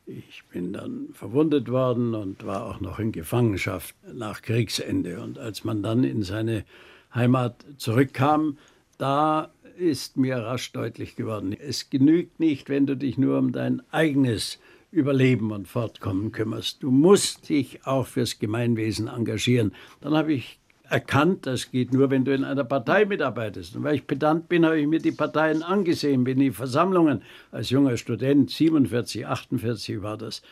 Ich 0.06 0.44
bin 0.52 0.72
dann 0.72 1.08
verwundet 1.12 1.68
worden 1.68 2.14
und 2.14 2.46
war 2.46 2.64
auch 2.64 2.80
noch 2.80 2.98
in 2.98 3.12
Gefangenschaft 3.12 3.94
nach 4.14 4.40
Kriegsende. 4.40 5.20
Und 5.20 5.38
als 5.38 5.64
man 5.64 5.82
dann 5.82 6.04
in 6.04 6.22
seine 6.22 6.64
Heimat 7.12 7.64
zurückkam, 7.76 8.56
da 8.96 9.50
ist 9.76 10.16
mir 10.16 10.38
rasch 10.38 10.72
deutlich 10.72 11.16
geworden, 11.16 11.56
es 11.58 11.90
genügt 11.90 12.40
nicht, 12.40 12.68
wenn 12.68 12.86
du 12.86 12.96
dich 12.96 13.16
nur 13.16 13.38
um 13.38 13.52
dein 13.52 13.82
eigenes 13.92 14.58
Überleben 14.90 15.52
und 15.52 15.68
Fortkommen 15.68 16.32
kümmerst. 16.32 16.82
Du 16.82 16.90
musst 16.90 17.48
dich 17.48 17.86
auch 17.86 18.06
fürs 18.06 18.38
Gemeinwesen 18.38 19.08
engagieren. 19.08 19.72
Dann 20.00 20.14
habe 20.14 20.32
ich 20.32 20.58
erkannt, 20.88 21.46
das 21.46 21.70
geht 21.70 21.92
nur, 21.92 22.10
wenn 22.10 22.24
du 22.24 22.34
in 22.34 22.44
einer 22.44 22.64
Partei 22.64 23.04
mitarbeitest. 23.04 23.76
Und 23.76 23.84
weil 23.84 23.96
ich 23.96 24.06
pedant 24.06 24.48
bin, 24.48 24.64
habe 24.64 24.80
ich 24.80 24.86
mir 24.86 25.00
die 25.00 25.12
Parteien 25.12 25.62
angesehen, 25.62 26.24
bin 26.24 26.38
in 26.38 26.44
die 26.44 26.50
Versammlungen 26.52 27.22
als 27.50 27.70
junger 27.70 27.96
Student, 27.96 28.50
47, 28.50 29.26
48 29.26 30.02
war 30.02 30.16
das. 30.16 30.42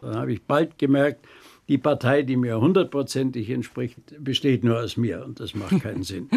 Dann 0.00 0.16
habe 0.16 0.32
ich 0.32 0.42
bald 0.42 0.78
gemerkt, 0.78 1.26
die 1.68 1.78
Partei, 1.78 2.22
die 2.22 2.36
mir 2.36 2.60
hundertprozentig 2.60 3.50
entspricht, 3.50 3.98
besteht 4.18 4.64
nur 4.64 4.80
aus 4.80 4.96
mir 4.96 5.24
und 5.24 5.38
das 5.38 5.54
macht 5.54 5.80
keinen 5.80 6.02
Sinn. 6.02 6.28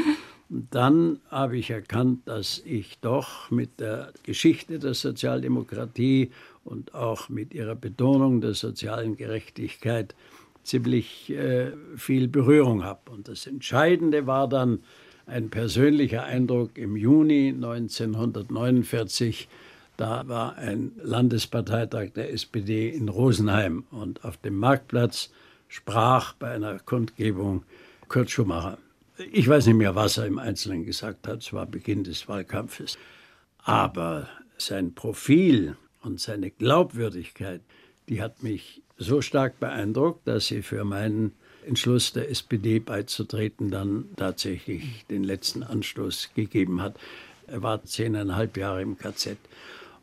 Und 0.49 0.67
dann 0.75 1.19
habe 1.29 1.57
ich 1.57 1.71
erkannt, 1.71 2.27
dass 2.27 2.61
ich 2.65 2.99
doch 2.99 3.49
mit 3.49 3.79
der 3.79 4.13
Geschichte 4.23 4.77
der 4.77 4.93
Sozialdemokratie 4.93 6.31
und 6.63 6.93
auch 6.93 7.29
mit 7.29 7.53
ihrer 7.53 7.75
Betonung 7.75 8.41
der 8.41 8.53
sozialen 8.53 9.17
Gerechtigkeit 9.17 10.13
ziemlich 10.63 11.31
äh, 11.31 11.71
viel 11.95 12.27
Berührung 12.27 12.83
habe. 12.83 13.11
Und 13.11 13.27
das 13.27 13.47
Entscheidende 13.47 14.27
war 14.27 14.47
dann 14.47 14.79
ein 15.25 15.49
persönlicher 15.49 16.23
Eindruck 16.23 16.77
im 16.77 16.95
Juni 16.95 17.49
1949. 17.49 19.47
Da 19.97 20.27
war 20.27 20.57
ein 20.57 20.91
Landesparteitag 21.01 22.09
der 22.15 22.31
SPD 22.33 22.89
in 22.89 23.09
Rosenheim 23.09 23.85
und 23.91 24.23
auf 24.25 24.37
dem 24.37 24.57
Marktplatz 24.57 25.31
sprach 25.67 26.33
bei 26.33 26.51
einer 26.51 26.79
Kundgebung 26.79 27.63
Kurt 28.07 28.29
Schumacher. 28.29 28.77
Ich 29.17 29.47
weiß 29.47 29.67
nicht 29.67 29.75
mehr, 29.75 29.95
was 29.95 30.17
er 30.17 30.25
im 30.25 30.39
Einzelnen 30.39 30.85
gesagt 30.85 31.27
hat, 31.27 31.41
es 31.41 31.53
war 31.53 31.65
Beginn 31.65 32.03
des 32.03 32.27
Wahlkampfes. 32.27 32.97
Aber 33.59 34.27
sein 34.57 34.93
Profil 34.93 35.77
und 36.01 36.19
seine 36.19 36.51
Glaubwürdigkeit, 36.51 37.61
die 38.09 38.21
hat 38.21 38.43
mich 38.43 38.81
so 38.97 39.21
stark 39.21 39.59
beeindruckt, 39.59 40.27
dass 40.27 40.47
sie 40.47 40.61
für 40.61 40.83
meinen 40.83 41.33
Entschluss 41.65 42.13
der 42.13 42.29
SPD 42.29 42.79
beizutreten 42.79 43.71
dann 43.71 44.05
tatsächlich 44.17 45.05
den 45.09 45.23
letzten 45.23 45.63
Anstoß 45.63 46.31
gegeben 46.35 46.81
hat. 46.81 46.97
Er 47.47 47.63
war 47.63 47.83
zehneinhalb 47.83 48.57
Jahre 48.57 48.81
im 48.81 48.97
KZ. 48.97 49.37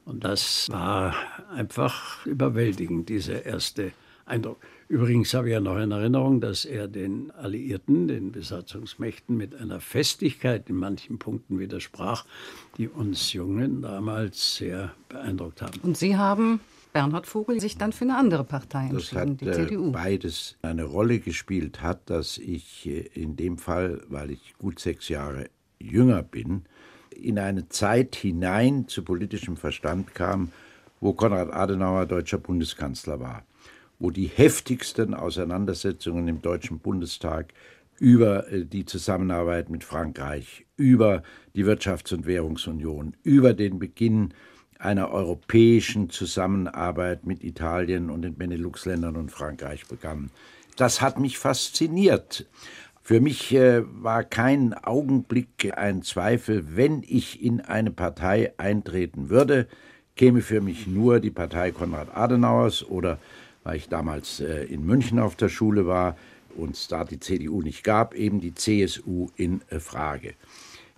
Und 0.04 0.25
das 0.25 0.69
war 0.71 1.14
einfach 1.54 2.26
überwältigend, 2.26 3.09
dieser 3.09 3.45
erste 3.45 3.92
Eindruck. 4.26 4.59
Übrigens 4.93 5.33
habe 5.33 5.49
ich 5.49 5.55
ja 5.55 5.61
noch 5.61 5.79
in 5.79 5.91
Erinnerung, 5.91 6.43
dass 6.43 6.67
er 6.67 6.87
den 6.87 7.31
Alliierten, 7.31 8.09
den 8.09 8.31
Besatzungsmächten 8.31 9.35
mit 9.35 9.55
einer 9.55 9.81
Festigkeit 9.81 10.69
in 10.69 10.77
manchen 10.77 11.19
Punkten 11.19 11.59
widersprach, 11.59 12.27
die 12.77 12.89
uns 12.89 13.33
Jungen 13.33 13.81
damals 13.81 14.57
sehr 14.57 14.93
beeindruckt 15.09 15.63
haben. 15.63 15.81
Und 15.83 15.97
Sie 15.97 16.19
haben 16.19 16.61
Bernhard 16.93 17.27
Vogel 17.27 17.59
sich 17.59 17.79
dann 17.79 17.93
für 17.93 18.05
eine 18.05 18.19
andere 18.19 18.45
Partei 18.45 18.89
entschieden, 18.89 19.39
die 19.39 19.51
CDU. 19.51 19.89
Äh, 19.89 19.93
beides 19.93 20.59
eine 20.61 20.85
Rolle 20.85 21.21
gespielt 21.21 21.81
hat, 21.81 22.11
dass 22.11 22.37
ich 22.37 22.87
äh, 22.87 23.09
in 23.15 23.37
dem 23.37 23.57
Fall, 23.57 24.03
weil 24.11 24.31
ich 24.31 24.57
gut 24.59 24.79
sechs 24.79 25.09
Jahre 25.09 25.49
jünger 25.79 26.23
bin, 26.23 26.67
in 27.19 27.39
eine 27.39 27.67
Zeit 27.71 28.15
hinein 28.15 28.89
zu 28.89 29.05
politischem 29.05 29.57
Verstand 29.57 30.15
kam, 30.15 30.53
wo 31.01 31.15
Konrad 31.15 31.51
Adenauer 31.51 32.05
deutscher 32.05 32.37
Bundeskanzler 32.37 33.21
war, 33.21 33.47
wo 34.03 34.11
die 34.11 34.27
heftigsten 34.27 35.15
Auseinandersetzungen 35.15 36.27
im 36.27 36.43
Deutschen 36.43 36.81
Bundestag 36.81 37.55
über 38.01 38.51
äh, 38.51 38.65
die 38.65 38.85
Zusammenarbeit 38.85 39.71
mit 39.71 39.85
Frankreich, 39.85 40.67
über 40.77 41.23
die 41.55 41.65
Wirtschafts- 41.65 42.13
und 42.13 42.27
Währungsunion, 42.27 43.17
über 43.23 43.55
den 43.55 43.79
Beginn 43.79 44.35
einer 44.77 45.13
europäischen 45.13 46.11
Zusammenarbeit 46.11 47.25
mit 47.27 47.45
Italien 47.45 48.11
und 48.11 48.23
den 48.23 48.35
Benelux-Ländern 48.35 49.15
und 49.15 49.31
Frankreich 49.31 49.87
begann. 49.87 50.31
Das 50.77 51.01
hat 51.01 51.21
mich 51.21 51.39
fasziniert. 51.39 52.47
Für 53.03 53.21
mich 53.21 53.55
äh, 53.55 53.83
war 54.03 54.25
kein 54.25 54.75
Augenblick 54.75 55.73
ein 55.77 56.03
Zweifel, 56.03 56.77
wenn 56.77 57.05
ich 57.07 57.41
in 57.41 57.61
eine 57.61 57.93
Partei 57.93 58.53
eintreten 58.57 59.31
würde, 59.31 59.69
käme 60.17 60.41
für 60.41 60.61
mich 60.61 60.89
nur 60.89 61.21
die 61.21 61.31
Partei 61.31 61.71
Konrad 61.71 62.17
Adenauers 62.17 62.85
oder, 62.85 63.19
weil 63.64 63.76
ich 63.76 63.88
damals 63.88 64.40
äh, 64.40 64.64
in 64.64 64.85
München 64.85 65.19
auf 65.19 65.37
der 65.37 65.49
Schule 65.49 65.87
war 65.87 66.16
und 66.57 66.76
es 66.76 66.88
da 66.88 67.04
die 67.04 67.21
CDU 67.21 67.62
nicht 67.62 67.85
gab, 67.85 68.14
eben 68.14 68.40
die 68.40 68.54
CSU 68.54 69.28
in 69.37 69.62
äh, 69.69 69.81
Frage. 69.81 70.35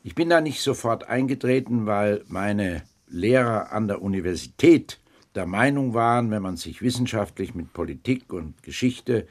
Ich 0.03 0.15
bin 0.15 0.29
da 0.29 0.41
nicht 0.41 0.61
sofort 0.61 1.09
eingetreten, 1.09 1.87
weil 1.87 2.25
meine 2.29 2.83
Lehrer 3.09 3.73
an 3.73 3.89
der 3.89 4.03
Universität 4.03 5.01
der 5.35 5.47
Meinung 5.47 5.95
waren, 5.95 6.31
wenn 6.31 6.43
man 6.43 6.57
sich 6.57 6.83
wissenschaftlich 6.83 7.55
mit 7.55 7.73
Politik 7.73 8.33
und 8.33 8.63
Geschichte 8.63 9.27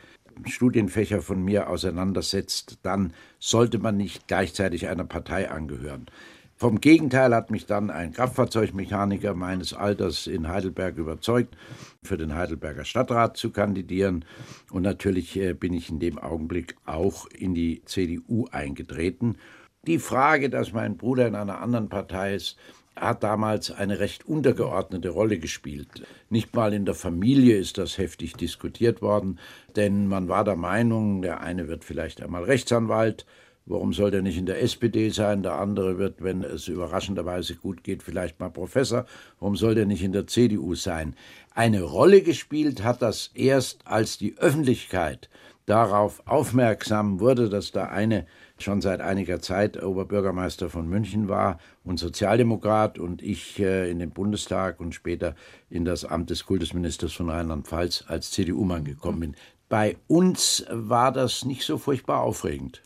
Studienfächer 0.45 1.21
von 1.21 1.43
mir 1.43 1.69
auseinandersetzt, 1.69 2.79
dann 2.81 3.13
sollte 3.39 3.79
man 3.79 3.97
nicht 3.97 4.27
gleichzeitig 4.27 4.87
einer 4.87 5.03
Partei 5.03 5.49
angehören. 5.49 6.07
Vom 6.55 6.79
Gegenteil 6.79 7.33
hat 7.35 7.51
mich 7.51 7.65
dann 7.65 7.89
ein 7.89 8.13
Kraftfahrzeugmechaniker 8.13 9.33
meines 9.33 9.73
Alters 9.73 10.27
in 10.27 10.47
Heidelberg 10.47 10.97
überzeugt, 10.97 11.57
für 12.03 12.15
den 12.15 12.35
Heidelberger 12.35 12.85
Stadtrat 12.85 13.37
zu 13.37 13.51
kandidieren. 13.51 14.23
Und 14.71 14.83
natürlich 14.83 15.35
äh, 15.35 15.53
bin 15.53 15.73
ich 15.73 15.89
in 15.89 15.99
dem 15.99 16.17
Augenblick 16.17 16.75
auch 16.85 17.27
in 17.27 17.53
die 17.53 17.81
CDU 17.85 18.47
eingetreten. 18.51 19.37
Die 19.85 19.99
Frage, 19.99 20.49
dass 20.49 20.71
mein 20.71 20.95
Bruder 20.95 21.27
in 21.27 21.35
einer 21.35 21.59
anderen 21.59 21.89
Partei 21.89 22.35
ist, 22.35 22.57
hat 22.95 23.23
damals 23.23 23.71
eine 23.71 23.99
recht 23.99 24.25
untergeordnete 24.25 25.09
Rolle 25.09 25.39
gespielt. 25.39 26.05
Nicht 26.29 26.55
mal 26.55 26.73
in 26.73 26.85
der 26.85 26.95
Familie 26.95 27.57
ist 27.57 27.77
das 27.77 27.97
heftig 27.97 28.33
diskutiert 28.33 29.01
worden, 29.01 29.39
denn 29.75 30.07
man 30.07 30.29
war 30.29 30.43
der 30.43 30.55
Meinung, 30.55 31.21
der 31.21 31.41
eine 31.41 31.67
wird 31.67 31.83
vielleicht 31.83 32.21
einmal 32.21 32.43
Rechtsanwalt, 32.43 33.25
warum 33.65 33.93
soll 33.93 34.11
der 34.11 34.21
nicht 34.21 34.37
in 34.37 34.45
der 34.45 34.61
SPD 34.61 35.09
sein, 35.09 35.43
der 35.43 35.53
andere 35.53 35.97
wird, 35.97 36.23
wenn 36.23 36.43
es 36.43 36.67
überraschenderweise 36.67 37.55
gut 37.55 37.83
geht, 37.83 38.03
vielleicht 38.03 38.39
mal 38.39 38.49
Professor, 38.49 39.05
warum 39.39 39.55
soll 39.55 39.75
der 39.75 39.85
nicht 39.85 40.03
in 40.03 40.11
der 40.11 40.27
CDU 40.27 40.75
sein? 40.75 41.15
Eine 41.53 41.83
Rolle 41.83 42.21
gespielt 42.21 42.83
hat 42.83 43.01
das 43.01 43.31
erst, 43.33 43.87
als 43.87 44.17
die 44.17 44.37
Öffentlichkeit 44.37 45.29
darauf 45.65 46.21
aufmerksam 46.27 47.19
wurde, 47.19 47.49
dass 47.49 47.71
da 47.71 47.85
eine 47.85 48.25
schon 48.57 48.81
seit 48.81 49.01
einiger 49.01 49.41
Zeit 49.41 49.81
Oberbürgermeister 49.81 50.69
von 50.69 50.87
München 50.87 51.27
war 51.27 51.59
und 51.83 51.99
Sozialdemokrat 51.99 52.99
und 52.99 53.21
ich 53.21 53.59
äh, 53.59 53.89
in 53.89 53.99
den 53.99 54.11
Bundestag 54.11 54.79
und 54.79 54.93
später 54.93 55.35
in 55.69 55.85
das 55.85 56.05
Amt 56.05 56.29
des 56.29 56.45
Kultusministers 56.45 57.13
von 57.13 57.29
Rheinland-Pfalz 57.29 58.05
als 58.07 58.31
CDU-Mann 58.31 58.83
gekommen 58.83 59.19
bin. 59.19 59.35
Bei 59.69 59.97
uns 60.07 60.65
war 60.69 61.11
das 61.11 61.45
nicht 61.45 61.63
so 61.63 61.77
furchtbar 61.77 62.21
aufregend. 62.21 62.81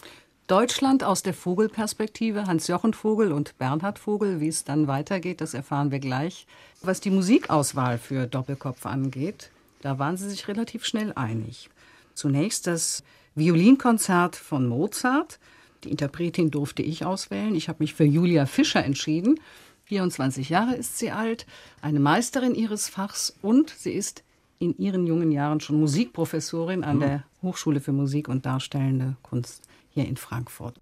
Deutschland 0.47 1.03
aus 1.03 1.23
der 1.23 1.33
Vogelperspektive, 1.33 2.45
Hans-Jochen 2.45 2.93
Vogel 2.93 3.33
und 3.33 3.57
Bernhard 3.57 3.99
Vogel. 3.99 4.39
Wie 4.39 4.47
es 4.47 4.63
dann 4.63 4.87
weitergeht, 4.87 5.41
das 5.41 5.53
erfahren 5.53 5.91
wir 5.91 5.99
gleich. 5.99 6.47
Was 6.81 7.01
die 7.01 7.09
Musikauswahl 7.09 7.97
für 7.97 8.27
Doppelkopf 8.27 8.85
angeht, 8.85 9.51
da 9.81 9.99
waren 9.99 10.15
Sie 10.15 10.29
sich 10.29 10.47
relativ 10.47 10.85
schnell 10.85 11.11
einig. 11.13 11.69
Zunächst 12.13 12.65
das 12.65 13.03
Violinkonzert 13.35 14.37
von 14.37 14.67
Mozart. 14.67 15.37
Die 15.83 15.91
Interpretin 15.91 16.49
durfte 16.49 16.81
ich 16.81 17.03
auswählen. 17.03 17.53
Ich 17.53 17.67
habe 17.67 17.83
mich 17.83 17.93
für 17.93 18.05
Julia 18.05 18.45
Fischer 18.45 18.85
entschieden. 18.85 19.41
24 19.83 20.47
Jahre 20.47 20.75
ist 20.75 20.97
sie 20.97 21.11
alt, 21.11 21.45
eine 21.81 21.99
Meisterin 21.99 22.55
ihres 22.55 22.87
Fachs 22.87 23.35
und 23.41 23.69
sie 23.69 23.91
ist 23.91 24.23
in 24.59 24.77
ihren 24.77 25.07
jungen 25.07 25.33
Jahren 25.33 25.59
schon 25.59 25.79
Musikprofessorin 25.79 26.85
an 26.85 26.93
hm. 26.93 26.99
der 27.01 27.23
Hochschule 27.41 27.81
für 27.81 27.91
Musik 27.91 28.29
und 28.29 28.45
Darstellende 28.45 29.17
Kunst 29.23 29.66
hier 29.97 30.07
in 30.07 30.15
Frankfurt. 30.15 30.79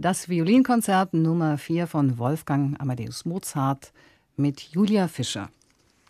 Das 0.00 0.30
Violinkonzert 0.30 1.12
Nummer 1.12 1.58
4 1.58 1.86
von 1.86 2.16
Wolfgang 2.16 2.80
Amadeus 2.80 3.26
Mozart 3.26 3.92
mit 4.34 4.58
Julia 4.58 5.08
Fischer. 5.08 5.50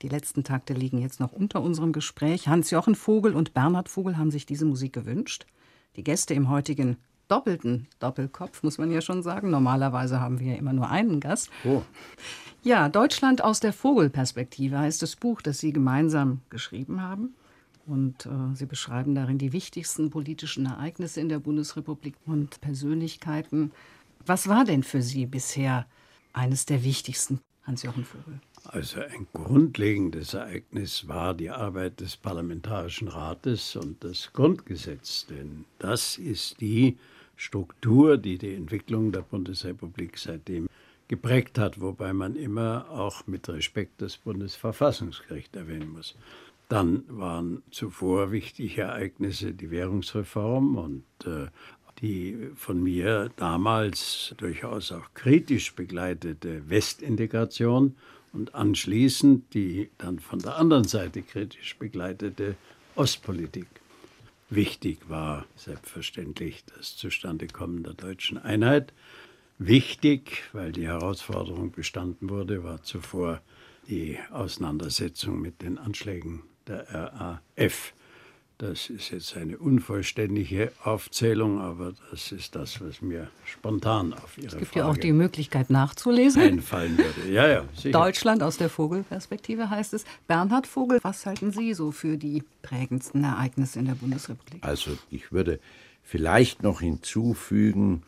Die 0.02 0.08
letzten 0.08 0.44
Takte 0.44 0.74
liegen 0.74 0.98
jetzt 0.98 1.18
noch 1.18 1.32
unter 1.32 1.60
unserem 1.60 1.92
Gespräch. 1.92 2.46
Hans-Jochen 2.46 2.94
Vogel 2.94 3.34
und 3.34 3.52
Bernhard 3.52 3.88
Vogel 3.88 4.16
haben 4.16 4.30
sich 4.30 4.46
diese 4.46 4.64
Musik 4.64 4.92
gewünscht. 4.92 5.44
Die 5.96 6.04
Gäste 6.04 6.34
im 6.34 6.48
heutigen 6.48 6.98
doppelten 7.26 7.88
Doppelkopf, 7.98 8.62
muss 8.62 8.78
man 8.78 8.92
ja 8.92 9.00
schon 9.00 9.24
sagen. 9.24 9.50
Normalerweise 9.50 10.20
haben 10.20 10.38
wir 10.38 10.52
ja 10.52 10.58
immer 10.58 10.72
nur 10.72 10.88
einen 10.88 11.18
Gast. 11.18 11.50
Oh. 11.64 11.82
Ja, 12.62 12.88
Deutschland 12.88 13.42
aus 13.42 13.58
der 13.58 13.72
Vogelperspektive 13.72 14.78
heißt 14.78 15.02
das 15.02 15.16
Buch, 15.16 15.42
das 15.42 15.58
Sie 15.58 15.72
gemeinsam 15.72 16.42
geschrieben 16.48 17.02
haben. 17.02 17.34
Und 17.86 18.26
äh, 18.26 18.54
Sie 18.54 18.66
beschreiben 18.66 19.14
darin 19.14 19.38
die 19.38 19.52
wichtigsten 19.52 20.10
politischen 20.10 20.66
Ereignisse 20.66 21.20
in 21.20 21.28
der 21.28 21.38
Bundesrepublik 21.38 22.14
und 22.26 22.60
Persönlichkeiten. 22.60 23.72
Was 24.26 24.48
war 24.48 24.64
denn 24.64 24.82
für 24.82 25.02
Sie 25.02 25.26
bisher 25.26 25.86
eines 26.32 26.66
der 26.66 26.84
wichtigsten, 26.84 27.40
Hans-Jochen 27.64 28.04
Vogel? 28.04 28.40
Also 28.64 29.00
ein 29.00 29.26
grundlegendes 29.32 30.34
Ereignis 30.34 31.08
war 31.08 31.34
die 31.34 31.50
Arbeit 31.50 32.00
des 32.00 32.16
Parlamentarischen 32.16 33.08
Rates 33.08 33.74
und 33.74 34.04
das 34.04 34.32
Grundgesetz, 34.32 35.26
denn 35.26 35.64
das 35.78 36.18
ist 36.18 36.60
die 36.60 36.98
Struktur, 37.36 38.18
die 38.18 38.36
die 38.36 38.54
Entwicklung 38.54 39.12
der 39.12 39.22
Bundesrepublik 39.22 40.18
seitdem 40.18 40.68
geprägt 41.08 41.58
hat, 41.58 41.80
wobei 41.80 42.12
man 42.12 42.36
immer 42.36 42.88
auch 42.90 43.26
mit 43.26 43.48
Respekt 43.48 44.02
das 44.02 44.16
Bundesverfassungsgericht 44.18 45.56
erwähnen 45.56 45.90
muss. 45.90 46.14
Dann 46.70 47.02
waren 47.08 47.64
zuvor 47.72 48.30
wichtige 48.30 48.82
Ereignisse 48.82 49.52
die 49.52 49.72
Währungsreform 49.72 50.76
und 50.76 51.04
äh, 51.26 51.48
die 52.00 52.50
von 52.54 52.80
mir 52.80 53.28
damals 53.34 54.36
durchaus 54.36 54.92
auch 54.92 55.12
kritisch 55.14 55.74
begleitete 55.74 56.70
Westintegration 56.70 57.96
und 58.32 58.54
anschließend 58.54 59.52
die 59.52 59.90
dann 59.98 60.20
von 60.20 60.38
der 60.38 60.58
anderen 60.58 60.84
Seite 60.84 61.22
kritisch 61.22 61.76
begleitete 61.76 62.54
Ostpolitik. 62.94 63.66
Wichtig 64.48 65.00
war 65.08 65.46
selbstverständlich 65.56 66.64
das 66.76 66.96
Zustandekommen 66.96 67.82
der 67.82 67.94
deutschen 67.94 68.38
Einheit. 68.38 68.92
Wichtig, 69.58 70.44
weil 70.52 70.70
die 70.70 70.86
Herausforderung 70.86 71.72
bestanden 71.72 72.30
wurde, 72.30 72.62
war 72.62 72.80
zuvor 72.84 73.42
die 73.88 74.20
Auseinandersetzung 74.30 75.40
mit 75.40 75.62
den 75.62 75.76
Anschlägen 75.76 76.44
der 76.70 76.86
RAF. 76.92 77.92
Das 78.58 78.90
ist 78.90 79.10
jetzt 79.10 79.38
eine 79.38 79.56
unvollständige 79.56 80.70
Aufzählung, 80.84 81.62
aber 81.62 81.94
das 82.10 82.30
ist 82.30 82.54
das, 82.54 82.78
was 82.82 83.00
mir 83.00 83.30
spontan 83.46 84.12
auf 84.12 84.36
Ihre 84.36 84.50
Frage... 84.50 84.56
Es 84.56 84.58
gibt 84.58 84.72
Frage 84.72 84.86
ja 84.86 84.92
auch 84.92 84.96
die 84.98 85.12
Möglichkeit 85.12 85.70
nachzulesen. 85.70 86.42
Einfallen 86.42 86.98
würde. 86.98 87.32
Ja, 87.32 87.48
ja, 87.48 87.64
sicher. 87.74 87.92
Deutschland 87.92 88.42
aus 88.42 88.58
der 88.58 88.68
Vogelperspektive 88.68 89.70
heißt 89.70 89.94
es. 89.94 90.04
Bernhard 90.26 90.66
Vogel, 90.66 90.98
was 91.02 91.24
halten 91.24 91.52
Sie 91.52 91.72
so 91.72 91.90
für 91.90 92.18
die 92.18 92.44
prägendsten 92.60 93.24
Ereignisse 93.24 93.78
in 93.78 93.86
der 93.86 93.94
Bundesrepublik? 93.94 94.62
Also 94.62 94.90
ich 95.10 95.32
würde 95.32 95.58
vielleicht 96.02 96.62
noch 96.62 96.82
hinzufügen, 96.82 98.02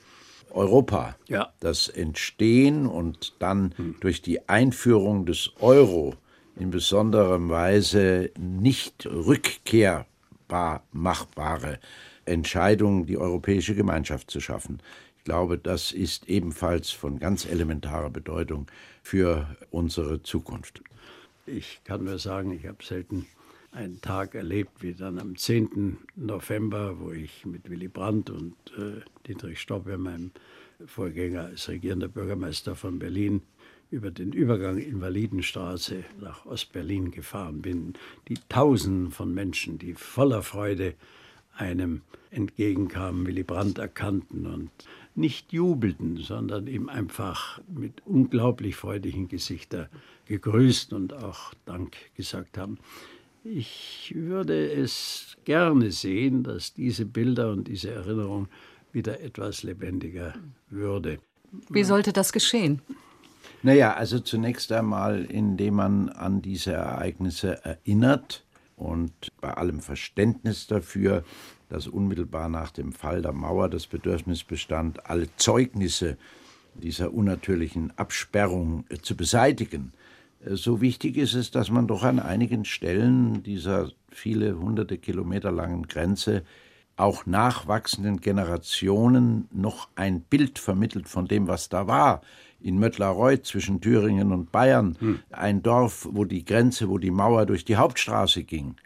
Europa, 0.51 1.17
ja. 1.29 1.51
das 1.61 1.89
Entstehen 1.89 2.87
und 2.87 3.33
dann 3.39 3.73
hm. 3.77 3.95
durch 4.01 4.21
die 4.21 4.51
Einführung 4.51 5.25
des 5.25 5.53
Euro 5.61 6.15
in 6.57 6.71
besonderer 6.71 7.49
Weise 7.49 8.31
nicht 8.39 9.07
rückkehrbar 9.07 10.85
machbare 10.93 11.79
Entscheidung, 12.25 13.07
die 13.07 13.19
europäische 13.19 13.75
Gemeinschaft 13.75 14.31
zu 14.31 14.41
schaffen. 14.41 14.81
Ich 15.19 15.25
glaube, 15.25 15.59
das 15.59 15.93
ist 15.93 16.29
ebenfalls 16.29 16.91
von 16.91 17.19
ganz 17.19 17.47
elementarer 17.47 18.11
Bedeutung 18.11 18.67
für 19.03 19.57
unsere 19.71 20.23
Zukunft. 20.23 20.83
Ich 21.47 21.81
kann 21.85 22.05
nur 22.05 22.19
sagen, 22.19 22.53
ich 22.53 22.67
habe 22.67 22.85
selten 22.85 23.27
einen 23.73 24.01
Tag 24.01 24.35
erlebt 24.35 24.83
wie 24.83 24.95
dann 24.95 25.19
am 25.19 25.37
10. 25.37 25.97
November, 26.15 27.01
wo 27.01 27.11
ich 27.11 27.47
mit 27.47 27.71
Willy 27.71 27.89
Brandt 27.89 28.31
und 28.31 28.55
äh, 28.77 29.01
Dietrich 29.27 29.61
Stoppe, 29.61 29.97
meinem 29.97 30.31
Vorgänger 30.87 31.47
als 31.47 31.69
regierender 31.69 32.09
Bürgermeister 32.09 32.77
von 32.77 32.99
Berlin, 32.99 33.43
über 33.93 34.11
den 34.11 34.33
Übergang 34.33 34.79
Invalidenstraße 34.79 36.05
nach 36.21 36.47
Ostberlin 36.47 37.11
gefahren 37.11 37.61
bin, 37.63 37.93
die 38.29 38.39
Tausenden 38.49 39.11
von 39.11 39.33
Menschen, 39.35 39.79
die 39.79 39.95
voller 39.95 40.43
Freude 40.43 40.95
einem 41.55 42.01
entgegenkamen, 42.31 43.27
Willy 43.27 43.43
Brandt 43.43 43.79
erkannten 43.79 44.47
und 44.47 44.71
nicht 45.15 45.53
jubelten, 45.53 46.17
sondern 46.17 46.67
ihm 46.67 46.89
einfach 46.89 47.61
mit 47.69 48.01
unglaublich 48.07 48.77
freudigen 48.77 49.29
Gesichtern 49.29 49.89
gegrüßt 50.25 50.95
und 50.95 51.13
auch 51.13 51.53
Dank 51.67 51.95
gesagt 52.17 52.57
haben. 52.57 52.79
Ich 53.45 54.15
würde 54.17 54.71
es 54.73 55.37
gerne 55.45 55.91
sehen, 55.91 56.45
dass 56.45 56.73
diese 56.73 57.05
Bilder 57.05 57.53
und 57.53 57.69
diese 57.69 57.91
Erinnerung 57.91 58.49
wieder 58.93 59.21
etwas 59.21 59.63
lebendiger 59.63 60.35
würde. 60.71 61.19
Wie 61.69 61.85
sollte 61.85 62.15
das 62.15 62.33
geschehen? 62.33 62.81
Naja, 63.65 63.95
also 63.95 64.19
zunächst 64.19 64.73
einmal, 64.73 65.25
indem 65.25 65.75
man 65.75 66.09
an 66.09 66.43
diese 66.43 66.73
Ereignisse 66.73 67.65
erinnert 67.65 68.45
und 68.77 69.13
bei 69.41 69.55
allem 69.55 69.81
Verständnis 69.81 70.67
dafür, 70.67 71.23
dass 71.69 71.87
unmittelbar 71.87 72.49
nach 72.49 72.73
dem 72.73 72.93
Fall 72.93 73.23
der 73.23 73.33
Mauer 73.33 73.69
das 73.69 73.87
Bedürfnis 73.87 74.43
bestand, 74.43 75.07
alle 75.07 75.29
Zeugnisse 75.37 76.19
dieser 76.75 77.15
unnatürlichen 77.15 77.97
Absperrung 77.97 78.85
äh, 78.89 78.99
zu 78.99 79.17
beseitigen. 79.17 79.93
Äh, 80.45 80.57
so 80.57 80.81
wichtig 80.81 81.17
ist 81.17 81.35
es, 81.35 81.53
dass 81.53 81.71
man 81.71 81.87
doch 81.87 82.03
an 82.03 82.19
einigen 82.19 82.65
Stellen 82.65 83.45
dieser 83.45 83.93
viele 84.11 84.59
hunderte 84.59 84.99
Kilometer 84.99 85.53
langen 85.53 85.87
Grenze 85.87 86.43
auch 86.97 87.27
nachwachsenden 87.27 88.21
Generationen 88.21 89.49
noch 89.51 89.89
ein 89.95 90.21
Bild 90.21 90.59
vermittelt 90.59 91.09
von 91.09 91.27
dem, 91.27 91.49
was 91.49 91.69
da 91.69 91.87
war 91.87 92.23
in 92.63 92.79
Möttlerreuth 92.79 93.47
zwischen 93.47 93.81
Thüringen 93.81 94.33
und 94.33 94.53
Bayern, 94.53 94.97
hm. 94.99 95.19
ein 95.31 95.63
Dorf, 95.63 96.09
wo 96.11 96.25
die 96.25 96.45
Grenze, 96.45 96.89
wo 96.89 96.99
die 96.99 97.11
Mauer 97.11 97.47
durch 97.47 97.65
die 97.65 97.77
Hauptstraße 97.77 98.45
ging. 98.45 98.77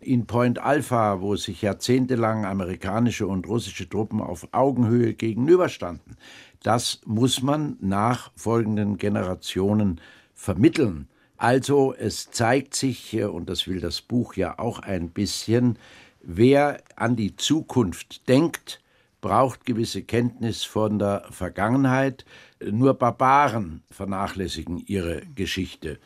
In 0.00 0.26
Point 0.26 0.60
Alpha, 0.60 1.20
wo 1.20 1.36
sich 1.36 1.62
jahrzehntelang 1.62 2.44
amerikanische 2.44 3.26
und 3.26 3.48
russische 3.48 3.88
Truppen 3.88 4.20
auf 4.20 4.48
Augenhöhe 4.52 5.14
gegenüberstanden. 5.14 6.16
Das 6.62 7.00
muss 7.04 7.42
man 7.42 7.76
nachfolgenden 7.80 8.96
Generationen 8.96 10.00
vermitteln. 10.34 11.08
Also 11.36 11.94
es 11.94 12.30
zeigt 12.30 12.74
sich, 12.74 13.20
und 13.22 13.48
das 13.48 13.66
will 13.66 13.80
das 13.80 14.00
Buch 14.00 14.34
ja 14.34 14.58
auch 14.58 14.80
ein 14.80 15.10
bisschen, 15.10 15.78
wer 16.20 16.82
an 16.96 17.16
die 17.16 17.36
Zukunft 17.36 18.28
denkt, 18.28 18.80
braucht 19.20 19.66
gewisse 19.66 20.02
Kenntnis 20.02 20.64
von 20.64 20.98
der 20.98 21.24
Vergangenheit. 21.30 22.24
Nur 22.60 22.94
Barbaren 22.94 23.82
vernachlässigen 23.90 24.78
ihre 24.78 25.22
Geschichte. 25.34 25.98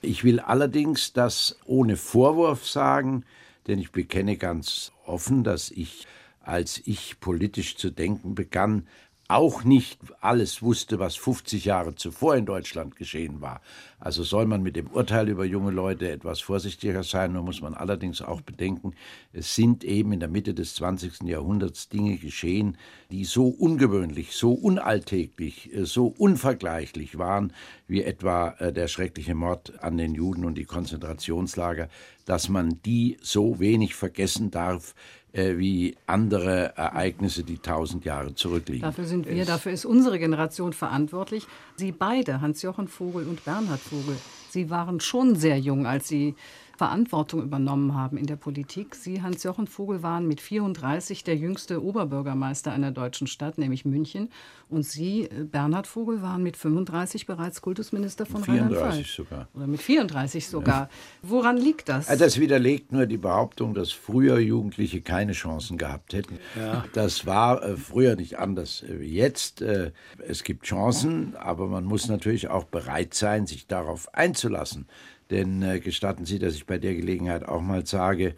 Ich 0.00 0.24
will 0.24 0.40
allerdings 0.40 1.12
das 1.12 1.58
ohne 1.64 1.96
Vorwurf 1.96 2.68
sagen, 2.68 3.24
denn 3.66 3.78
ich 3.78 3.92
bekenne 3.92 4.36
ganz 4.36 4.92
offen, 5.06 5.44
dass 5.44 5.70
ich, 5.70 6.06
als 6.40 6.80
ich 6.84 7.20
politisch 7.20 7.76
zu 7.76 7.90
denken 7.90 8.34
begann, 8.34 8.86
auch 9.32 9.64
nicht 9.64 9.98
alles 10.20 10.62
wusste, 10.62 10.98
was 10.98 11.16
50 11.16 11.64
Jahre 11.64 11.94
zuvor 11.94 12.36
in 12.36 12.46
Deutschland 12.46 12.96
geschehen 12.96 13.40
war. 13.40 13.60
Also 13.98 14.24
soll 14.24 14.46
man 14.46 14.62
mit 14.62 14.76
dem 14.76 14.88
Urteil 14.88 15.28
über 15.28 15.44
junge 15.44 15.70
Leute 15.70 16.10
etwas 16.10 16.40
vorsichtiger 16.40 17.02
sein. 17.02 17.32
Nur 17.32 17.42
muss 17.42 17.60
man 17.60 17.74
allerdings 17.74 18.20
auch 18.20 18.40
bedenken, 18.40 18.94
es 19.32 19.54
sind 19.54 19.84
eben 19.84 20.12
in 20.12 20.20
der 20.20 20.28
Mitte 20.28 20.54
des 20.54 20.74
20. 20.74 21.22
Jahrhunderts 21.22 21.88
Dinge 21.88 22.16
geschehen, 22.16 22.76
die 23.10 23.24
so 23.24 23.46
ungewöhnlich, 23.46 24.32
so 24.32 24.52
unalltäglich, 24.52 25.70
so 25.82 26.06
unvergleichlich 26.06 27.16
waren, 27.16 27.52
wie 27.86 28.02
etwa 28.02 28.50
äh, 28.58 28.72
der 28.72 28.88
schreckliche 28.88 29.34
Mord 29.34 29.82
an 29.82 29.98
den 29.98 30.14
Juden 30.14 30.44
und 30.44 30.56
die 30.56 30.64
Konzentrationslager, 30.64 31.88
dass 32.24 32.48
man 32.48 32.80
die 32.84 33.16
so 33.20 33.58
wenig 33.58 33.94
vergessen 33.94 34.50
darf, 34.50 34.94
äh, 35.32 35.56
wie 35.56 35.96
andere 36.06 36.76
Ereignisse, 36.76 37.42
die 37.42 37.58
tausend 37.58 38.04
Jahre 38.04 38.34
zurückliegen. 38.34 38.82
Dafür 38.82 39.04
sind 39.04 39.26
wir, 39.26 39.44
dafür 39.44 39.72
ist 39.72 39.84
unsere 39.84 40.18
Generation 40.18 40.72
verantwortlich. 40.72 41.46
Sie 41.76 41.90
beide, 41.90 42.40
Hans-Jochen 42.40 42.86
Vogel 42.86 43.26
und 43.26 43.44
Bernhard 43.44 43.80
Vogel, 43.80 44.16
Sie 44.50 44.68
waren 44.68 45.00
schon 45.00 45.34
sehr 45.36 45.58
jung, 45.58 45.86
als 45.86 46.08
Sie 46.08 46.34
Verantwortung 46.76 47.42
übernommen 47.42 47.94
haben 47.94 48.16
in 48.16 48.26
der 48.26 48.36
Politik. 48.36 48.94
Sie, 48.94 49.22
Hans-Jochen 49.22 49.66
Vogel, 49.66 50.02
waren 50.02 50.26
mit 50.26 50.40
34 50.40 51.24
der 51.24 51.36
jüngste 51.36 51.82
Oberbürgermeister 51.82 52.72
einer 52.72 52.90
deutschen 52.90 53.26
Stadt, 53.26 53.58
nämlich 53.58 53.84
München. 53.84 54.30
Und 54.68 54.84
Sie, 54.84 55.24
äh, 55.24 55.44
Bernhard 55.44 55.86
Vogel, 55.86 56.22
waren 56.22 56.42
mit 56.42 56.56
35 56.56 57.26
bereits 57.26 57.60
Kultusminister 57.60 58.26
von 58.26 58.42
Rheinland-Pfalz. 58.42 58.94
34 58.94 59.12
sogar. 59.12 59.48
Oder 59.54 59.66
mit 59.66 59.82
34 59.82 60.48
sogar. 60.48 60.82
Ja. 60.82 60.88
Woran 61.22 61.56
liegt 61.56 61.88
das? 61.88 62.06
Das 62.06 62.40
widerlegt 62.40 62.92
nur 62.92 63.06
die 63.06 63.18
Behauptung, 63.18 63.74
dass 63.74 63.92
früher 63.92 64.38
Jugendliche 64.38 65.00
keine 65.02 65.32
Chancen 65.32 65.78
gehabt 65.78 66.14
hätten. 66.14 66.38
Ja. 66.58 66.84
Das 66.94 67.26
war 67.26 67.62
äh, 67.62 67.76
früher 67.76 68.16
nicht 68.16 68.38
anders 68.38 68.84
wie 68.88 69.14
jetzt. 69.14 69.62
Äh, 69.62 69.92
es 70.26 70.42
gibt 70.44 70.64
Chancen, 70.64 71.36
aber 71.36 71.66
man 71.66 71.84
muss 71.84 72.08
natürlich 72.08 72.48
auch 72.48 72.64
bereit 72.64 73.14
sein, 73.14 73.46
sich 73.46 73.66
darauf 73.66 74.12
einzulassen. 74.14 74.86
Denn 75.32 75.62
äh, 75.62 75.80
gestatten 75.80 76.26
Sie, 76.26 76.38
dass 76.38 76.54
ich 76.54 76.66
bei 76.66 76.76
der 76.76 76.94
Gelegenheit 76.94 77.48
auch 77.48 77.62
mal 77.62 77.86
sage, 77.86 78.34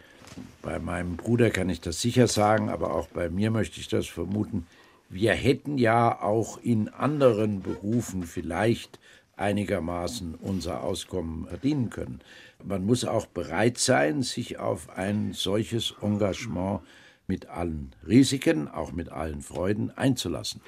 bei 0.61 0.79
meinem 0.79 1.17
Bruder 1.17 1.49
kann 1.49 1.69
ich 1.69 1.81
das 1.81 2.01
sicher 2.01 2.27
sagen, 2.27 2.69
aber 2.69 2.93
auch 2.93 3.07
bei 3.07 3.29
mir 3.29 3.51
möchte 3.51 3.81
ich 3.81 3.89
das 3.89 4.07
vermuten, 4.07 4.65
wir 5.09 5.33
hätten 5.33 5.77
ja 5.77 6.21
auch 6.21 6.57
in 6.63 6.87
anderen 6.87 7.61
Berufen 7.61 8.23
vielleicht 8.23 8.97
einigermaßen 9.35 10.35
unser 10.35 10.83
Auskommen 10.83 11.47
verdienen 11.47 11.89
können. 11.89 12.21
Man 12.63 12.85
muss 12.85 13.03
auch 13.03 13.25
bereit 13.25 13.77
sein, 13.77 14.23
sich 14.23 14.57
auf 14.57 14.89
ein 14.97 15.33
solches 15.33 15.95
Engagement 16.01 16.79
mit 17.27 17.47
allen 17.47 17.91
Risiken, 18.07 18.69
auch 18.69 18.93
mit 18.93 19.09
allen 19.09 19.41
Freuden 19.41 19.91
einzulassen. 19.91 20.61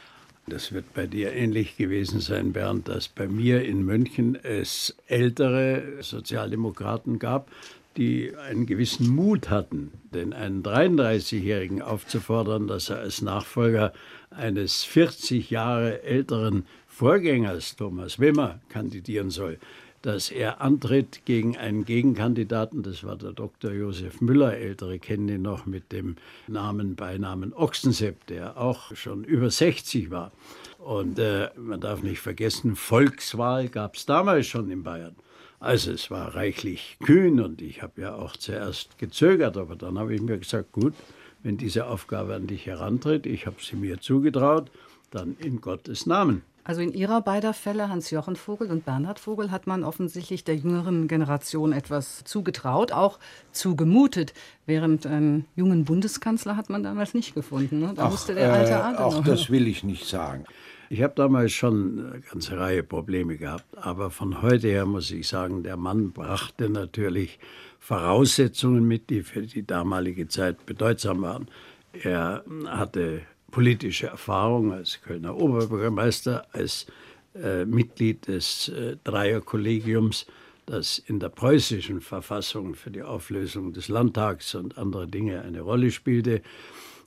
Das 0.50 0.72
wird 0.72 0.94
bei 0.94 1.08
dir 1.08 1.34
ähnlich 1.34 1.76
gewesen 1.76 2.22
sein, 2.22 2.54
Bernd, 2.54 2.88
dass 2.88 3.10
bei 3.10 3.28
mir 3.28 3.66
in 3.66 3.84
München 3.84 4.36
es 4.42 4.96
ältere 5.08 6.02
Sozialdemokraten 6.02 7.20
gab, 7.20 7.52
die 7.98 8.34
einen 8.38 8.66
gewissen 8.66 9.10
Mut 9.10 9.50
hatten, 9.50 9.92
den 10.14 10.32
einen 10.32 10.64
33-Jährigen 10.64 11.82
aufzufordern, 11.82 12.66
dass 12.68 12.90
er 12.90 13.00
als 13.00 13.22
Nachfolger 13.22 13.92
eines 14.30 14.86
40 14.86 15.50
Jahre 15.50 16.04
älteren 16.04 16.66
Vorgängers 16.88 17.76
Thomas 17.76 18.18
Wimmer 18.18 18.62
kandidieren 18.70 19.32
soll 19.32 19.60
dass 20.02 20.30
er 20.32 20.62
antritt 20.62 21.26
gegen 21.26 21.58
einen 21.58 21.86
Gegenkandidaten, 21.86 22.84
das 22.84 23.04
war 23.04 23.16
der 23.16 23.32
Dr. 23.32 23.72
Josef 23.72 24.22
Müller, 24.22 24.56
ältere 24.56 25.00
kennen 25.00 25.28
ihn 25.28 25.42
noch 25.42 25.66
mit 25.66 25.92
dem 25.92 26.16
Namen, 26.48 26.96
Beinamen 26.96 27.54
Ochsensepp, 27.54 28.26
der 28.28 28.58
auch 28.58 28.96
schon 28.96 29.24
über 29.24 29.50
60 29.50 30.12
war. 30.12 30.32
Und 30.80 31.20
äh, 31.20 31.50
man 31.58 31.82
darf 31.82 32.04
nicht 32.04 32.20
vergessen, 32.20 32.76
Volkswahl 32.76 33.68
gab 33.68 33.96
es 33.96 34.06
damals 34.06 34.48
schon 34.48 34.70
in 34.70 34.84
Bayern. 34.84 35.16
Also 35.60 35.92
es 35.92 36.12
war 36.12 36.36
reichlich 36.36 36.98
kühn 37.04 37.40
und 37.40 37.62
ich 37.62 37.82
habe 37.82 38.02
ja 38.02 38.16
auch 38.16 38.38
zuerst 38.38 39.00
gezögert, 39.00 39.58
aber 39.58 39.76
dann 39.76 39.98
habe 39.98 40.14
ich 40.14 40.22
mir 40.22 40.38
gesagt, 40.38 40.72
gut, 40.72 40.94
wenn 41.42 41.58
diese 41.58 41.88
Aufgabe 41.88 42.36
an 42.36 42.46
dich 42.46 42.68
herantritt, 42.68 43.26
ich 43.26 43.48
habe 43.48 43.58
sie 43.60 43.76
mir 43.76 44.00
zugetraut, 44.00 44.70
dann 45.12 45.36
in 45.40 45.60
Gottes 45.62 46.06
Namen. 46.06 46.44
Also 46.68 46.82
in 46.82 46.92
Ihrer 46.92 47.22
beider 47.22 47.54
Fälle, 47.54 47.88
Hans-Jochen 47.88 48.36
Vogel 48.36 48.70
und 48.70 48.84
Bernhard 48.84 49.20
Vogel, 49.20 49.52
hat 49.52 49.68
man 49.68 49.86
offensichtlich 49.86 50.44
der 50.44 50.58
jüngeren 50.58 51.08
Generation 51.08 51.72
etwas 51.72 52.26
zugetraut, 52.26 52.92
auch 52.92 53.20
zugemutet. 53.54 54.34
Während 54.66 55.06
einen 55.06 55.46
jungen 55.56 55.86
Bundeskanzler 55.86 56.58
hat 56.58 56.70
man 56.70 56.84
damals 56.84 57.14
nicht 57.14 57.34
gefunden. 57.34 57.80
Ne? 57.80 57.94
Da 57.96 58.04
Ach, 58.04 58.12
musste 58.12 58.36
der 58.36 58.52
alte 58.52 58.72
äh, 58.72 58.74
Adenauer. 58.74 59.06
Auch 59.06 59.24
das 59.24 59.50
will 59.50 59.66
ich 59.66 59.86
nicht 59.86 60.08
sagen. 60.08 60.44
Ich 60.90 61.02
habe 61.02 61.14
damals 61.16 61.54
schon 61.54 62.12
eine 62.12 62.20
ganze 62.20 62.60
Reihe 62.60 62.84
Probleme 62.84 63.38
gehabt, 63.38 63.78
aber 63.78 64.12
von 64.12 64.42
heute 64.42 64.68
her 64.68 64.86
muss 64.86 65.10
ich 65.10 65.26
sagen, 65.26 65.64
der 65.64 65.78
Mann 65.78 66.12
brachte 66.12 66.70
natürlich 66.70 67.40
Voraussetzungen 67.80 68.86
mit, 68.86 69.10
die 69.10 69.22
für 69.22 69.44
die 69.44 69.66
damalige 69.66 70.28
Zeit 70.28 70.66
bedeutsam 70.66 71.22
waren. 71.22 71.48
Er 71.94 72.44
hatte 72.66 73.22
politische 73.52 74.08
Erfahrung 74.08 74.74
als 74.74 75.02
Kölner 75.02 75.36
Oberbürgermeister, 75.36 76.48
als 76.52 76.88
äh, 77.36 77.66
Mitglied 77.66 78.28
des 78.28 78.70
äh, 78.70 78.98
Dreierkollegiums, 79.04 80.26
das 80.66 81.00
in 81.00 81.20
der 81.20 81.30
preußischen 81.30 82.02
Verfassung 82.02 82.76
für 82.76 82.92
die 82.92 83.04
Auflösung 83.04 83.74
des 83.74 83.88
Landtags 83.88 84.54
und 84.56 84.78
andere 84.78 85.08
Dinge 85.08 85.42
eine 85.42 85.62
Rolle 85.62 85.92
spielte. 85.92 86.42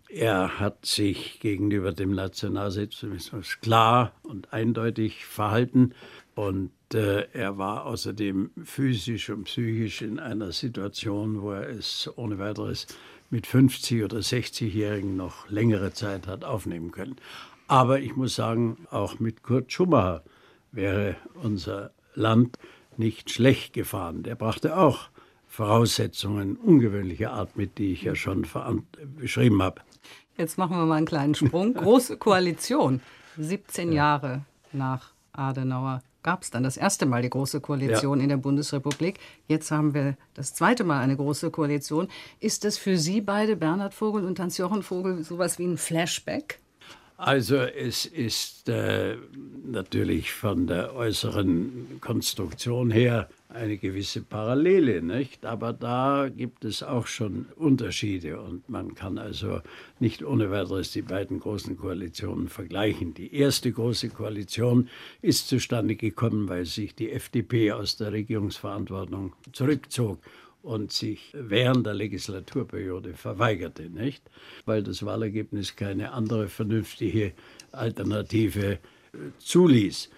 Er 0.08 0.58
hat 0.58 0.86
sich 0.86 1.38
gegenüber 1.40 1.92
dem 1.92 2.14
Nationalsozialismus 2.14 3.60
klar 3.60 4.12
und 4.22 4.52
eindeutig 4.52 5.24
verhalten 5.24 5.94
und 6.34 6.72
äh, 6.94 7.28
er 7.32 7.58
war 7.58 7.86
außerdem 7.86 8.50
physisch 8.64 9.30
und 9.30 9.44
psychisch 9.44 10.02
in 10.02 10.18
einer 10.18 10.52
Situation, 10.52 11.42
wo 11.42 11.52
er 11.52 11.68
es 11.68 12.10
ohne 12.16 12.38
weiteres 12.38 12.86
mit 13.30 13.46
50 13.46 14.04
oder 14.04 14.18
60-Jährigen 14.18 15.16
noch 15.16 15.48
längere 15.48 15.92
Zeit 15.92 16.26
hat 16.26 16.44
aufnehmen 16.44 16.90
können. 16.90 17.16
Aber 17.68 18.00
ich 18.00 18.16
muss 18.16 18.34
sagen, 18.34 18.86
auch 18.90 19.20
mit 19.20 19.42
Kurt 19.42 19.72
Schumacher 19.72 20.22
wäre 20.72 21.16
unser 21.40 21.92
Land 22.14 22.58
nicht 22.96 23.30
schlecht 23.30 23.72
gefahren. 23.72 24.24
Der 24.24 24.34
brachte 24.34 24.76
auch 24.76 25.08
Voraussetzungen 25.46 26.56
ungewöhnlicher 26.56 27.32
Art 27.32 27.56
mit, 27.56 27.78
die 27.78 27.92
ich 27.92 28.02
ja 28.02 28.14
schon 28.14 28.46
beschrieben 29.16 29.62
habe. 29.62 29.82
Jetzt 30.36 30.58
machen 30.58 30.76
wir 30.76 30.84
mal 30.86 30.96
einen 30.96 31.06
kleinen 31.06 31.34
Sprung. 31.34 31.74
Große 31.74 32.16
Koalition, 32.16 33.00
17 33.36 33.92
Jahre 33.92 34.44
nach 34.72 35.12
Adenauer 35.32 36.02
gab 36.22 36.42
es 36.42 36.50
dann 36.50 36.62
das 36.62 36.76
erste 36.76 37.06
Mal 37.06 37.22
die 37.22 37.30
Große 37.30 37.60
Koalition 37.60 38.18
ja. 38.18 38.24
in 38.24 38.28
der 38.28 38.36
Bundesrepublik. 38.36 39.18
Jetzt 39.46 39.70
haben 39.70 39.94
wir 39.94 40.16
das 40.34 40.54
zweite 40.54 40.84
Mal 40.84 41.00
eine 41.00 41.16
Große 41.16 41.50
Koalition. 41.50 42.08
Ist 42.40 42.64
das 42.64 42.78
für 42.78 42.98
Sie 42.98 43.20
beide, 43.20 43.56
Bernhard 43.56 43.94
Vogel 43.94 44.24
und 44.24 44.38
Hans-Jochen 44.38 44.82
Vogel, 44.82 45.22
sowas 45.24 45.58
wie 45.58 45.66
ein 45.66 45.78
Flashback? 45.78 46.60
Also 47.22 47.56
es 47.56 48.06
ist 48.06 48.70
äh, 48.70 49.18
natürlich 49.62 50.32
von 50.32 50.66
der 50.66 50.94
äußeren 50.94 52.00
Konstruktion 52.00 52.90
her 52.90 53.28
eine 53.50 53.76
gewisse 53.76 54.22
Parallele, 54.22 55.02
nicht? 55.02 55.44
Aber 55.44 55.74
da 55.74 56.30
gibt 56.34 56.64
es 56.64 56.82
auch 56.82 57.06
schon 57.06 57.44
Unterschiede 57.56 58.40
und 58.40 58.70
man 58.70 58.94
kann 58.94 59.18
also 59.18 59.60
nicht 59.98 60.24
ohne 60.24 60.50
weiteres 60.50 60.92
die 60.92 61.02
beiden 61.02 61.40
großen 61.40 61.76
Koalitionen 61.76 62.48
vergleichen. 62.48 63.12
Die 63.12 63.34
erste 63.34 63.70
große 63.70 64.08
Koalition 64.08 64.88
ist 65.20 65.46
zustande 65.48 65.96
gekommen, 65.96 66.48
weil 66.48 66.64
sich 66.64 66.94
die 66.94 67.12
FDP 67.12 67.72
aus 67.72 67.98
der 67.98 68.12
Regierungsverantwortung 68.12 69.34
zurückzog 69.52 70.20
und 70.62 70.92
sich 70.92 71.32
während 71.32 71.86
der 71.86 71.94
Legislaturperiode 71.94 73.14
verweigerte, 73.14 73.88
nicht? 73.88 74.22
Weil 74.66 74.82
das 74.82 75.04
Wahlergebnis 75.04 75.76
keine 75.76 76.12
andere 76.12 76.48
vernünftige 76.48 77.32
Alternative 77.72 78.72
äh, 78.72 78.78
zuließ. 79.38 80.10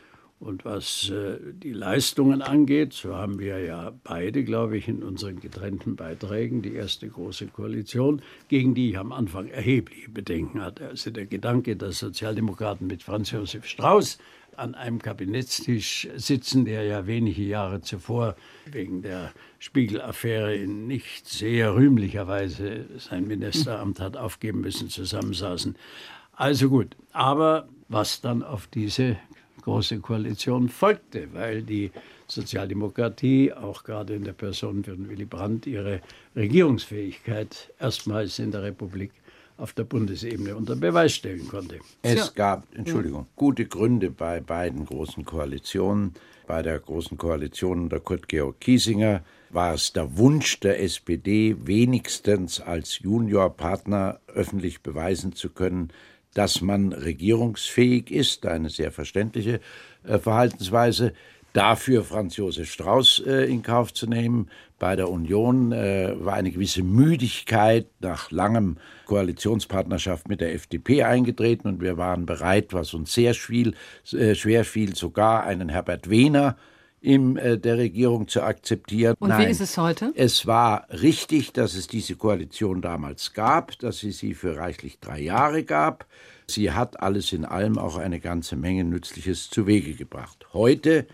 Und 0.43 0.65
was 0.65 1.09
äh, 1.09 1.39
die 1.53 1.73
Leistungen 1.73 2.43
angeht, 2.43 2.95
so 2.95 3.15
haben 3.15 3.39
wir 3.39 3.61
ja 3.61 3.93
beide, 4.03 4.43
glaube 4.43 4.77
ich, 4.77 4.89
in 4.89 5.05
unseren 5.05 5.39
getrennten 5.39 5.95
Beiträgen 5.95 6.63
die 6.63 6.75
erste 6.75 7.09
große 7.09 7.47
Koalition, 7.47 8.23
gegen 8.49 8.75
die 8.75 8.91
ich 8.91 8.99
am 8.99 9.13
Anfang 9.13 9.47
erhebliche 9.47 10.11
Bedenken 10.11 10.61
hatte. 10.61 10.89
Also 10.89 11.13
der 11.13 11.27
Gedanke, 11.27 11.77
dass 11.77 12.01
Sozialdemokraten 12.01 12.89
mit 12.89 13.05
Franz 13.05 13.31
Josef 13.31 13.67
Strauß 13.67 14.19
an 14.57 14.75
einem 14.75 15.01
Kabinettstisch 15.01 16.09
sitzen, 16.17 16.65
der 16.65 16.83
ja 16.83 17.07
wenige 17.07 17.43
Jahre 17.43 17.81
zuvor 17.81 18.35
wegen 18.67 19.03
der 19.03 19.31
Spiegel-Affäre 19.61 20.57
in 20.57 20.89
nicht 20.89 21.29
sehr 21.29 21.77
rühmlicher 21.77 22.27
Weise 22.27 22.87
sein 22.99 23.29
Ministeramt 23.29 24.01
hat 24.01 24.17
aufgeben 24.17 24.63
müssen, 24.63 24.89
zusammensaßen. 24.89 25.77
Also 26.33 26.69
gut, 26.69 26.97
aber 27.13 27.69
was 27.89 28.21
dann 28.23 28.43
auf 28.43 28.67
diese 28.67 29.19
Große 29.63 30.01
Koalition 30.01 30.69
folgte, 30.69 31.29
weil 31.33 31.63
die 31.63 31.91
Sozialdemokratie, 32.27 33.53
auch 33.53 33.85
gerade 33.85 34.15
in 34.15 34.25
der 34.25 34.33
Person 34.33 34.85
von 34.85 35.09
Willy 35.09 35.25
Brandt, 35.25 35.67
ihre 35.67 36.01
Regierungsfähigkeit 36.35 37.73
erstmals 37.79 38.39
in 38.39 38.51
der 38.51 38.63
Republik 38.63 39.13
auf 39.57 39.73
der 39.73 39.85
Bundesebene 39.85 40.57
unter 40.57 40.75
Beweis 40.75 41.15
stellen 41.15 41.47
konnte. 41.47 41.79
Es 42.03 42.35
gab, 42.35 42.67
Entschuldigung, 42.75 43.27
gute 43.37 43.67
Gründe 43.67 44.11
bei 44.11 44.41
beiden 44.41 44.85
großen 44.85 45.25
Koalitionen. 45.25 46.15
Bei 46.47 46.63
der 46.63 46.81
großen 46.81 47.17
Koalition 47.17 47.83
unter 47.83 48.01
Kurt 48.01 48.29
Georg 48.29 48.61
Kiesinger 48.61 49.23
war 49.51 49.75
es 49.75 49.93
der 49.93 50.17
Wunsch 50.17 50.59
der 50.61 50.83
SPD, 50.83 51.57
wenigstens 51.65 52.61
als 52.61 52.99
Juniorpartner 52.99 54.19
öffentlich 54.27 54.83
beweisen 54.83 55.35
zu 55.35 55.51
können, 55.51 55.93
dass 56.35 56.61
man 56.61 56.93
regierungsfähig 56.93 58.11
ist, 58.11 58.47
eine 58.47 58.71
sehr 58.71 58.93
verständliche 58.93 59.61
äh, 60.05 60.19
Verhaltensweise. 60.19 61.13
Dafür 61.53 62.03
Franz 62.03 62.39
Josef 62.39 62.73
Strauß 62.73 63.25
äh, 63.27 63.45
in 63.45 63.63
Kauf 63.63 63.93
zu 63.93 64.07
nehmen. 64.07 64.49
Bei 64.79 64.97
der 64.97 65.11
Union 65.11 65.71
äh, 65.73 66.15
war 66.19 66.35
eine 66.35 66.51
gewisse 66.51 66.83
Müdigkeit 66.83 67.87
nach 68.01 68.31
langem 68.31 68.79
Koalitionspartnerschaft 69.05 70.29
mit 70.29 70.41
der 70.41 70.55
FDP 70.55 71.03
eingetreten 71.03 71.69
und 71.69 71.83
wir 71.83 71.99
waren 71.99 72.25
bereit, 72.25 72.73
was 72.73 72.95
uns 72.95 73.13
sehr 73.13 73.33
äh, 73.33 74.35
schwer 74.35 74.65
fiel, 74.65 74.97
sogar 74.97 75.45
einen 75.45 75.69
Herbert 75.69 76.09
Wehner 76.09 76.57
in 77.03 77.37
äh, 77.37 77.59
der 77.59 77.79
Regierung 77.79 78.29
zu 78.29 78.43
akzeptieren. 78.43 79.17
Und 79.19 79.31
Nein, 79.31 79.47
wie 79.47 79.51
ist 79.51 79.61
es 79.61 79.77
heute? 79.77 80.13
Es 80.15 80.47
war 80.47 80.87
richtig, 80.91 81.53
dass 81.53 81.75
es 81.75 81.89
diese 81.89 82.15
Koalition 82.15 82.81
damals 82.81 83.33
gab, 83.35 83.79
dass 83.81 84.03
es 84.05 84.19
sie 84.19 84.35
für 84.35 84.57
reichlich 84.57 85.01
drei 85.01 85.21
Jahre 85.21 85.65
gab. 85.65 86.07
Sie 86.47 86.71
hat 86.71 87.01
alles 87.01 87.33
in 87.33 87.45
allem 87.45 87.77
auch 87.77 87.97
eine 87.97 88.21
ganze 88.21 88.57
Menge 88.57 88.85
Nützliches 88.85 89.51
zu 89.51 89.67
Wege 89.67 89.95
gebracht. 89.95 90.47
Heute 90.53 91.07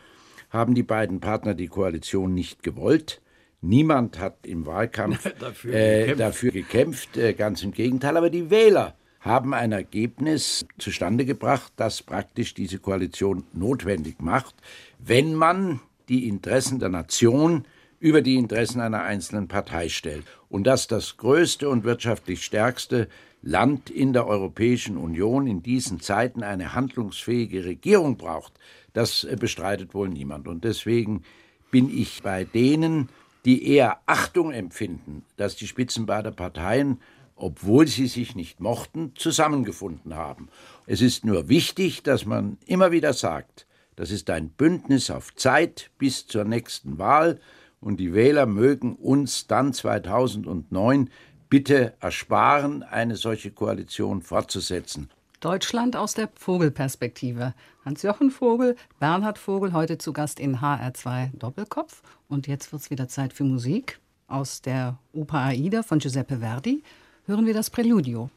haben 0.50 0.74
die 0.74 0.82
beiden 0.82 1.20
Partner 1.20 1.54
die 1.54 1.68
Koalition 1.68 2.34
nicht 2.34 2.62
gewollt. 2.62 3.22
Niemand 3.60 4.18
hat 4.18 4.46
im 4.46 4.66
Wahlkampf 4.66 5.32
dafür 5.40 5.74
äh, 5.74 6.00
gekämpft, 6.00 6.20
dafür 6.20 6.50
gekämpft 6.52 7.16
äh, 7.16 7.32
ganz 7.32 7.62
im 7.62 7.72
Gegenteil. 7.72 8.16
Aber 8.16 8.30
die 8.30 8.50
Wähler 8.50 8.94
haben 9.28 9.54
ein 9.54 9.72
Ergebnis 9.72 10.66
zustande 10.78 11.24
gebracht, 11.24 11.72
das 11.76 12.02
praktisch 12.02 12.54
diese 12.54 12.78
Koalition 12.78 13.44
notwendig 13.52 14.20
macht, 14.20 14.54
wenn 14.98 15.34
man 15.34 15.80
die 16.08 16.26
Interessen 16.26 16.78
der 16.78 16.88
Nation 16.88 17.64
über 18.00 18.22
die 18.22 18.36
Interessen 18.36 18.80
einer 18.80 19.02
einzelnen 19.02 19.48
Partei 19.48 19.88
stellt. 19.88 20.24
Und 20.48 20.66
dass 20.66 20.86
das 20.86 21.16
größte 21.16 21.68
und 21.68 21.84
wirtschaftlich 21.84 22.44
stärkste 22.44 23.08
Land 23.42 23.90
in 23.90 24.12
der 24.12 24.26
Europäischen 24.26 24.96
Union 24.96 25.46
in 25.46 25.62
diesen 25.62 26.00
Zeiten 26.00 26.42
eine 26.42 26.74
handlungsfähige 26.74 27.64
Regierung 27.64 28.16
braucht, 28.16 28.52
das 28.92 29.26
bestreitet 29.38 29.94
wohl 29.94 30.08
niemand. 30.08 30.48
Und 30.48 30.64
deswegen 30.64 31.22
bin 31.70 31.96
ich 31.96 32.22
bei 32.22 32.44
denen, 32.44 33.08
die 33.44 33.66
eher 33.66 34.00
Achtung 34.06 34.52
empfinden, 34.52 35.24
dass 35.36 35.56
die 35.56 35.66
Spitzen 35.66 36.06
beider 36.06 36.32
Parteien 36.32 36.98
obwohl 37.38 37.86
sie 37.86 38.06
sich 38.06 38.34
nicht 38.34 38.60
mochten, 38.60 39.12
zusammengefunden 39.14 40.14
haben. 40.14 40.48
Es 40.86 41.00
ist 41.00 41.24
nur 41.24 41.48
wichtig, 41.48 42.02
dass 42.02 42.26
man 42.26 42.58
immer 42.66 42.92
wieder 42.92 43.12
sagt, 43.12 43.66
das 43.96 44.10
ist 44.10 44.30
ein 44.30 44.50
Bündnis 44.50 45.10
auf 45.10 45.34
Zeit 45.34 45.90
bis 45.98 46.26
zur 46.26 46.44
nächsten 46.44 46.98
Wahl 46.98 47.40
und 47.80 47.98
die 47.98 48.12
Wähler 48.12 48.46
mögen 48.46 48.96
uns 48.96 49.46
dann 49.46 49.72
2009 49.72 51.10
bitte 51.48 51.94
ersparen, 52.00 52.82
eine 52.82 53.16
solche 53.16 53.50
Koalition 53.50 54.22
fortzusetzen. 54.22 55.08
Deutschland 55.40 55.96
aus 55.96 56.14
der 56.14 56.28
Vogelperspektive. 56.34 57.54
Hans-Jochen 57.84 58.30
Vogel, 58.30 58.76
Bernhard 58.98 59.38
Vogel, 59.38 59.72
heute 59.72 59.96
zu 59.96 60.12
Gast 60.12 60.40
in 60.40 60.58
HR2 60.58 61.30
Doppelkopf. 61.38 62.02
Und 62.28 62.48
jetzt 62.48 62.72
wird 62.72 62.82
es 62.82 62.90
wieder 62.90 63.08
Zeit 63.08 63.32
für 63.32 63.44
Musik 63.44 64.00
aus 64.26 64.62
der 64.62 64.98
Oper 65.12 65.38
Aida 65.38 65.82
von 65.84 66.00
Giuseppe 66.00 66.38
Verdi 66.38 66.82
hören 67.28 67.44
wir 67.44 67.52
das 67.52 67.68
Präludio. 67.68 68.30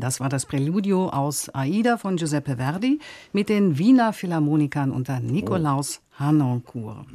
Das 0.00 0.20
war 0.20 0.28
das 0.28 0.46
Präludio 0.46 1.08
aus 1.08 1.54
Aida 1.54 1.96
von 1.96 2.16
Giuseppe 2.16 2.56
Verdi 2.56 2.98
mit 3.32 3.48
den 3.48 3.78
Wiener 3.78 4.12
Philharmonikern 4.12 4.90
unter 4.90 5.20
Nikolaus 5.20 6.00
Harnoncourt. 6.18 7.06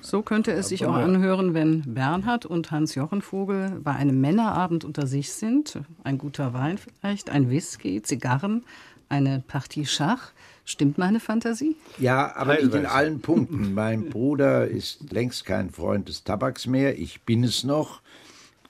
So 0.00 0.22
könnte 0.22 0.52
es 0.52 0.68
sich 0.68 0.86
auch 0.86 0.94
anhören, 0.94 1.54
wenn 1.54 1.94
Bernhard 1.94 2.46
und 2.46 2.70
Hans-Jochen 2.70 3.22
Vogel 3.22 3.80
bei 3.82 3.92
einem 3.92 4.20
Männerabend 4.20 4.84
unter 4.84 5.06
sich 5.06 5.32
sind. 5.32 5.80
Ein 6.04 6.18
guter 6.18 6.52
Wein 6.52 6.78
vielleicht, 6.78 7.30
ein 7.30 7.50
Whisky, 7.50 8.02
Zigarren, 8.02 8.64
eine 9.08 9.42
Partie 9.46 9.86
Schach. 9.86 10.32
Stimmt 10.64 10.98
meine 10.98 11.20
Fantasie? 11.20 11.76
Ja, 11.98 12.36
aber 12.36 12.54
nicht 12.54 12.74
in 12.74 12.84
allen 12.84 13.20
Punkten. 13.20 13.72
Mein 13.72 14.10
Bruder 14.10 14.68
ist 14.68 15.10
längst 15.10 15.46
kein 15.46 15.70
Freund 15.70 16.08
des 16.08 16.24
Tabaks 16.24 16.66
mehr. 16.66 16.98
Ich 16.98 17.22
bin 17.22 17.42
es 17.42 17.64
noch. 17.64 18.02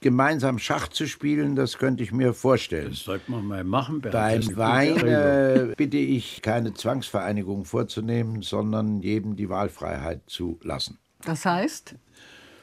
Gemeinsam 0.01 0.59
Schach 0.59 0.87
zu 0.87 1.07
spielen, 1.07 1.55
das 1.55 1.77
könnte 1.77 2.03
ich 2.03 2.11
mir 2.11 2.33
vorstellen. 2.33 2.91
Das 2.91 3.03
sollte 3.03 3.29
man 3.29 3.45
mal 3.45 3.63
machen. 3.65 3.99
Bernd. 3.99 4.13
Beim 4.13 4.57
Wein 4.57 5.07
äh, 5.07 5.73
bitte 5.75 5.97
ich, 5.97 6.41
keine 6.41 6.73
Zwangsvereinigung 6.73 7.65
vorzunehmen, 7.65 8.41
sondern 8.41 9.01
jedem 9.01 9.35
die 9.35 9.49
Wahlfreiheit 9.49 10.21
zu 10.27 10.57
lassen. 10.63 10.99
Das 11.25 11.45
heißt? 11.45 11.95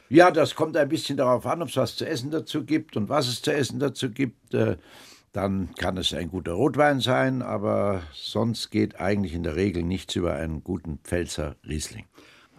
Ja, 0.09 0.31
das 0.31 0.55
kommt 0.55 0.77
ein 0.77 0.89
bisschen 0.89 1.17
darauf 1.17 1.45
an, 1.45 1.61
ob 1.61 1.69
es 1.69 1.77
was 1.77 1.95
zu 1.95 2.07
essen 2.07 2.31
dazu 2.31 2.63
gibt 2.63 2.97
und 2.97 3.09
was 3.09 3.27
es 3.27 3.41
zu 3.41 3.53
essen 3.53 3.79
dazu 3.79 4.09
gibt. 4.09 4.53
Äh, 4.53 4.77
dann 5.33 5.75
kann 5.75 5.97
es 5.97 6.13
ein 6.13 6.31
guter 6.31 6.53
Rotwein 6.53 7.01
sein, 7.01 7.43
aber 7.43 8.01
sonst 8.13 8.71
geht 8.71 8.99
eigentlich 8.99 9.33
in 9.33 9.43
der 9.43 9.55
Regel 9.55 9.83
nichts 9.83 10.15
über 10.15 10.33
einen 10.33 10.63
guten 10.63 10.97
Pfälzer 11.03 11.55
Riesling. 11.67 12.05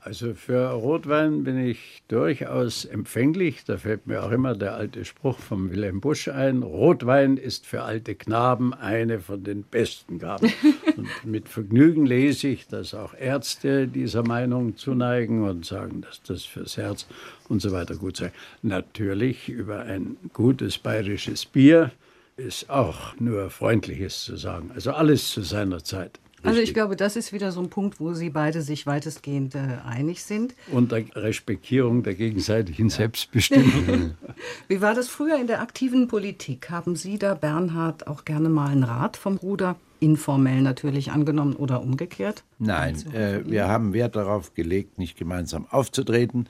Also 0.01 0.35
für 0.35 0.71
Rotwein 0.71 1.43
bin 1.45 1.59
ich 1.59 2.03
durchaus 2.09 2.85
empfänglich. 2.85 3.65
Da 3.65 3.79
fällt 3.79 4.07
mir 4.07 4.23
auch 4.23 4.31
immer 4.31 4.55
der 4.55 4.75
alte 4.75 5.05
Spruch 5.05 5.39
von 5.39 5.71
Wilhelm 5.71 6.01
Busch 6.01 6.29
ein. 6.29 6.63
Rotwein 6.63 7.37
ist 7.37 7.67
für 7.67 7.83
alte 7.83 8.15
Knaben 8.15 8.73
eine 8.73 9.19
von 9.19 9.43
den 9.43 9.65
besten 9.65 10.19
Gaben. 10.19 10.53
Und 10.97 11.09
mit 11.25 11.49
Vergnügen 11.49 12.07
lese 12.07 12.49
ich, 12.49 12.69
dass 12.69 12.95
auch 12.95 13.13
Ärzte 13.15 13.89
dieser 13.89 14.23
Meinung 14.23 14.77
zuneigen 14.77 15.45
und 15.45 15.65
sagen, 15.65 16.01
dass 16.01 16.23
das 16.23 16.45
fürs 16.45 16.77
Herz 16.77 17.07
und 17.49 17.61
so 17.63 17.71
weiter 17.73 17.95
gut 17.95 18.17
sei. 18.17 18.33
Natürlich 18.63 19.49
über 19.49 19.81
ein 19.81 20.17
gutes 20.33 20.79
bayerisches 20.79 21.45
Bier 21.47 21.93
ist 22.37 22.71
auch 22.71 23.19
nur 23.21 23.51
Freundliches 23.51 24.25
zu 24.25 24.37
sagen. 24.37 24.71
Also 24.75 24.93
alles 24.93 25.31
zu 25.31 25.43
seiner 25.43 25.85
Zeit. 25.85 26.19
Also 26.43 26.61
ich 26.61 26.74
glaube, 26.74 26.97
das 26.97 27.16
ist 27.16 27.32
wieder 27.32 27.53
so 27.53 27.61
ein 27.61 27.70
Punkt, 27.70 28.01
wo 28.01 28.12
Sie 28.14 28.30
beide 28.30 28.62
sich 28.62 28.86
weitestgehend 28.86 29.55
äh, 29.55 29.78
einig 29.86 30.22
sind. 30.22 30.55
Unter 30.70 31.01
Respektierung 31.14 32.03
der 32.03 32.14
gegenseitigen 32.14 32.91
Selbstbestimmung. 32.91 34.14
Wie 34.68 34.80
war 34.80 34.95
das 34.95 35.09
früher 35.09 35.39
in 35.41 35.47
der 35.47 35.61
aktiven 35.61 36.09
Politik? 36.09 36.70
Haben 36.70 36.97
Sie 36.97 37.18
da, 37.18 37.34
Bernhard, 37.34 38.07
auch 38.07 38.24
gerne 38.24 38.49
mal 38.49 38.70
einen 38.70 38.84
Rat 38.84 39.16
vom 39.16 39.36
Bruder? 39.36 39.76
Informell 40.01 40.62
natürlich 40.62 41.11
angenommen 41.11 41.55
oder 41.55 41.82
umgekehrt? 41.82 42.45
Nein, 42.61 42.95
äh, 43.12 43.41
wir 43.45 43.66
haben 43.66 43.93
Wert 43.93 44.14
darauf 44.14 44.55
gelegt, 44.55 44.99
nicht 44.99 45.18
gemeinsam 45.18 45.66
aufzutreten 45.68 46.49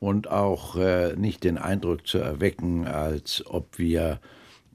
und 0.00 0.30
auch 0.30 0.76
äh, 0.76 1.14
nicht 1.16 1.44
den 1.44 1.58
Eindruck 1.58 2.06
zu 2.06 2.18
erwecken, 2.18 2.86
als 2.86 3.44
ob 3.46 3.78
wir 3.78 4.18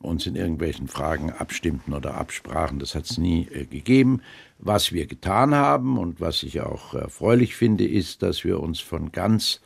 uns 0.01 0.25
in 0.25 0.35
irgendwelchen 0.35 0.87
Fragen 0.87 1.31
abstimmten 1.31 1.93
oder 1.93 2.15
absprachen. 2.15 2.79
Das 2.79 2.95
hat 2.95 3.05
es 3.05 3.17
nie 3.17 3.47
äh, 3.47 3.65
gegeben. 3.65 4.21
Was 4.63 4.91
wir 4.91 5.07
getan 5.07 5.55
haben 5.55 5.97
und 5.97 6.21
was 6.21 6.43
ich 6.43 6.61
auch 6.61 6.93
erfreulich 6.93 7.55
finde, 7.55 7.87
ist, 7.87 8.21
dass 8.21 8.43
wir 8.43 8.59
uns 8.59 8.79
von 8.79 9.11
ganz 9.11 9.59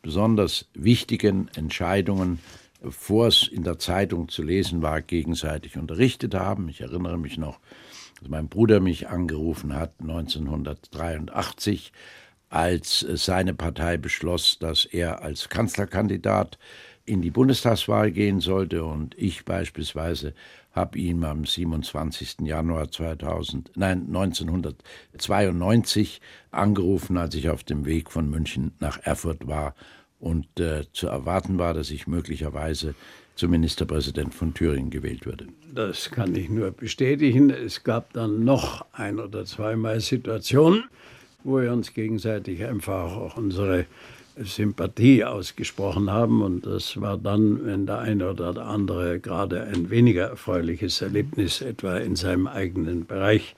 besonders 0.00 0.70
wichtigen 0.72 1.50
Entscheidungen, 1.54 2.38
vor 2.80 3.26
es 3.26 3.46
in 3.46 3.62
der 3.62 3.78
Zeitung 3.78 4.30
zu 4.30 4.42
lesen 4.42 4.80
war, 4.80 5.02
gegenseitig 5.02 5.76
unterrichtet 5.76 6.34
haben. 6.34 6.70
Ich 6.70 6.80
erinnere 6.80 7.18
mich 7.18 7.36
noch, 7.36 7.60
dass 8.20 8.30
mein 8.30 8.48
Bruder 8.48 8.80
mich 8.80 9.08
angerufen 9.08 9.74
hat 9.74 9.92
1983, 10.00 11.92
als 12.48 13.00
seine 13.00 13.52
Partei 13.52 13.98
beschloss, 13.98 14.58
dass 14.58 14.86
er 14.86 15.20
als 15.20 15.50
Kanzlerkandidat 15.50 16.58
in 17.04 17.20
die 17.20 17.30
Bundestagswahl 17.30 18.12
gehen 18.12 18.40
sollte 18.40 18.84
und 18.84 19.14
ich 19.18 19.44
beispielsweise 19.44 20.32
habe 20.78 20.98
ihn 20.98 21.24
am 21.24 21.44
27. 21.44 22.36
Januar 22.42 22.90
2000, 22.90 23.72
nein, 23.74 24.06
1992 24.06 26.20
angerufen, 26.52 27.16
als 27.16 27.34
ich 27.34 27.50
auf 27.50 27.64
dem 27.64 27.84
Weg 27.84 28.12
von 28.12 28.30
München 28.30 28.72
nach 28.78 29.00
Erfurt 29.02 29.48
war 29.48 29.74
und 30.20 30.60
äh, 30.60 30.84
zu 30.92 31.08
erwarten 31.08 31.58
war, 31.58 31.74
dass 31.74 31.90
ich 31.90 32.06
möglicherweise 32.06 32.94
zum 33.34 33.50
Ministerpräsident 33.50 34.34
von 34.34 34.54
Thüringen 34.54 34.90
gewählt 34.90 35.26
würde. 35.26 35.48
Das 35.74 36.10
kann 36.10 36.34
ich 36.34 36.48
nur 36.48 36.70
bestätigen. 36.70 37.50
Es 37.50 37.84
gab 37.84 38.12
dann 38.12 38.44
noch 38.44 38.86
ein 38.92 39.18
oder 39.18 39.44
zweimal 39.44 40.00
Situationen, 40.00 40.84
wo 41.44 41.60
wir 41.60 41.72
uns 41.72 41.92
gegenseitig 41.92 42.64
einfach 42.64 43.16
auch 43.16 43.36
unsere 43.36 43.86
Sympathie 44.42 45.24
ausgesprochen 45.24 46.10
haben. 46.10 46.42
Und 46.42 46.66
das 46.66 47.00
war 47.00 47.16
dann, 47.16 47.64
wenn 47.64 47.86
der 47.86 47.98
eine 47.98 48.30
oder 48.30 48.52
der 48.52 48.66
andere 48.66 49.20
gerade 49.20 49.62
ein 49.62 49.90
weniger 49.90 50.26
erfreuliches 50.28 51.02
Erlebnis 51.02 51.60
etwa 51.60 51.96
in 51.98 52.16
seinem 52.16 52.46
eigenen 52.46 53.06
Bereich 53.06 53.54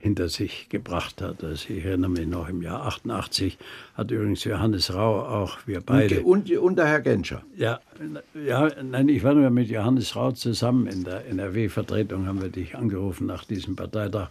hinter 0.00 0.30
sich 0.30 0.68
gebracht 0.70 1.20
hat. 1.20 1.44
Also 1.44 1.72
ich 1.74 1.84
erinnere 1.84 2.10
mich 2.10 2.26
noch 2.26 2.48
im 2.48 2.62
Jahr 2.62 2.86
88 2.86 3.58
hat 3.94 4.10
übrigens 4.10 4.44
Johannes 4.44 4.94
Rau 4.94 5.20
auch 5.20 5.58
wir 5.66 5.82
beide. 5.82 6.22
Und, 6.22 6.50
und, 6.50 6.76
der 6.76 6.86
Herr 6.86 7.00
Genscher. 7.00 7.42
Ja, 7.54 7.80
ja, 8.34 8.70
nein, 8.82 9.10
ich 9.10 9.22
war 9.22 9.34
nur 9.34 9.50
mit 9.50 9.68
Johannes 9.68 10.16
Rau 10.16 10.32
zusammen 10.32 10.86
in 10.86 11.04
der 11.04 11.26
NRW-Vertretung, 11.26 12.26
haben 12.26 12.40
wir 12.40 12.48
dich 12.48 12.76
angerufen 12.76 13.26
nach 13.26 13.44
diesem 13.44 13.76
Parteitag. 13.76 14.30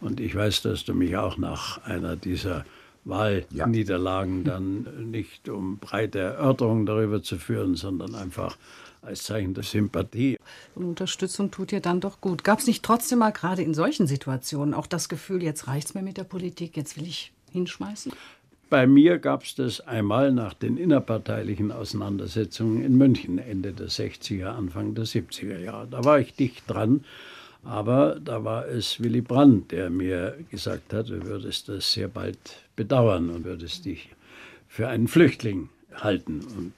Und 0.00 0.20
ich 0.20 0.36
weiß, 0.36 0.62
dass 0.62 0.84
du 0.84 0.94
mich 0.94 1.16
auch 1.16 1.36
nach 1.36 1.84
einer 1.84 2.14
dieser 2.14 2.64
Wahlniederlagen 3.08 4.44
ja. 4.44 4.52
dann 4.52 5.10
nicht 5.10 5.48
um 5.48 5.78
breite 5.78 6.18
Erörterungen 6.18 6.86
darüber 6.86 7.22
zu 7.22 7.38
führen, 7.38 7.74
sondern 7.74 8.14
einfach 8.14 8.56
als 9.02 9.24
Zeichen 9.24 9.54
der 9.54 9.64
Sympathie. 9.64 10.38
Und 10.74 10.84
Unterstützung 10.84 11.50
tut 11.50 11.70
dir 11.70 11.80
dann 11.80 12.00
doch 12.00 12.20
gut. 12.20 12.44
Gab 12.44 12.58
es 12.58 12.66
nicht 12.66 12.84
trotzdem 12.84 13.20
mal 13.20 13.30
gerade 13.30 13.62
in 13.62 13.74
solchen 13.74 14.06
Situationen 14.06 14.74
auch 14.74 14.86
das 14.86 15.08
Gefühl, 15.08 15.42
jetzt 15.42 15.66
reicht 15.68 15.88
es 15.88 15.94
mir 15.94 16.02
mit 16.02 16.16
der 16.16 16.24
Politik, 16.24 16.76
jetzt 16.76 16.96
will 16.96 17.06
ich 17.06 17.32
hinschmeißen? 17.52 18.12
Bei 18.70 18.86
mir 18.86 19.18
gab 19.18 19.44
es 19.44 19.54
das 19.54 19.80
einmal 19.80 20.30
nach 20.30 20.52
den 20.52 20.76
innerparteilichen 20.76 21.72
Auseinandersetzungen 21.72 22.84
in 22.84 22.98
München 22.98 23.38
Ende 23.38 23.72
der 23.72 23.88
60er, 23.88 24.48
Anfang 24.48 24.94
der 24.94 25.06
70er 25.06 25.58
Jahre. 25.58 25.88
Da 25.90 26.04
war 26.04 26.20
ich 26.20 26.34
dicht 26.34 26.64
dran 26.66 27.02
aber 27.64 28.18
da 28.20 28.44
war 28.44 28.66
es 28.66 29.00
Willy 29.02 29.20
Brandt, 29.20 29.72
der 29.72 29.90
mir 29.90 30.38
gesagt 30.50 30.92
hat, 30.92 31.08
du 31.08 31.24
würdest 31.24 31.68
das 31.68 31.92
sehr 31.92 32.08
bald 32.08 32.38
bedauern 32.76 33.30
und 33.30 33.44
würdest 33.44 33.84
dich 33.84 34.10
für 34.68 34.88
einen 34.88 35.08
Flüchtling 35.08 35.68
halten. 35.94 36.40
Und 36.56 36.72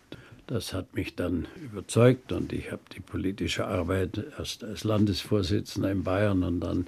das 0.46 0.72
hat 0.72 0.94
mich 0.94 1.14
dann 1.14 1.46
überzeugt 1.62 2.32
und 2.32 2.52
ich 2.52 2.72
habe 2.72 2.82
die 2.96 3.00
politische 3.00 3.66
Arbeit 3.66 4.24
erst 4.38 4.64
als 4.64 4.84
Landesvorsitzender 4.84 5.92
in 5.92 6.02
Bayern 6.02 6.42
und 6.42 6.60
dann 6.60 6.86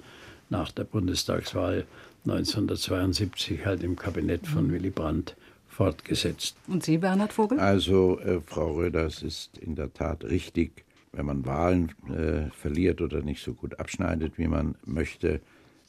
nach 0.49 0.71
der 0.71 0.83
Bundestagswahl 0.83 1.85
1972 2.25 3.65
halt 3.65 3.83
im 3.83 3.95
Kabinett 3.95 4.47
von 4.47 4.71
Willy 4.71 4.89
Brandt 4.89 5.35
fortgesetzt. 5.67 6.55
Und 6.67 6.83
Sie, 6.83 6.97
Bernhard 6.97 7.33
Vogel? 7.33 7.59
Also, 7.59 8.19
äh, 8.19 8.39
Frau 8.41 8.73
Röder, 8.73 9.05
es 9.05 9.23
ist 9.23 9.57
in 9.57 9.75
der 9.75 9.93
Tat 9.93 10.23
richtig 10.23 10.83
wenn 11.13 11.25
man 11.25 11.45
Wahlen 11.45 11.91
äh, 12.09 12.49
verliert 12.51 12.99
oder 13.01 13.21
nicht 13.21 13.43
so 13.43 13.53
gut 13.53 13.79
abschneidet, 13.79 14.37
wie 14.37 14.47
man 14.47 14.75
möchte, 14.85 15.41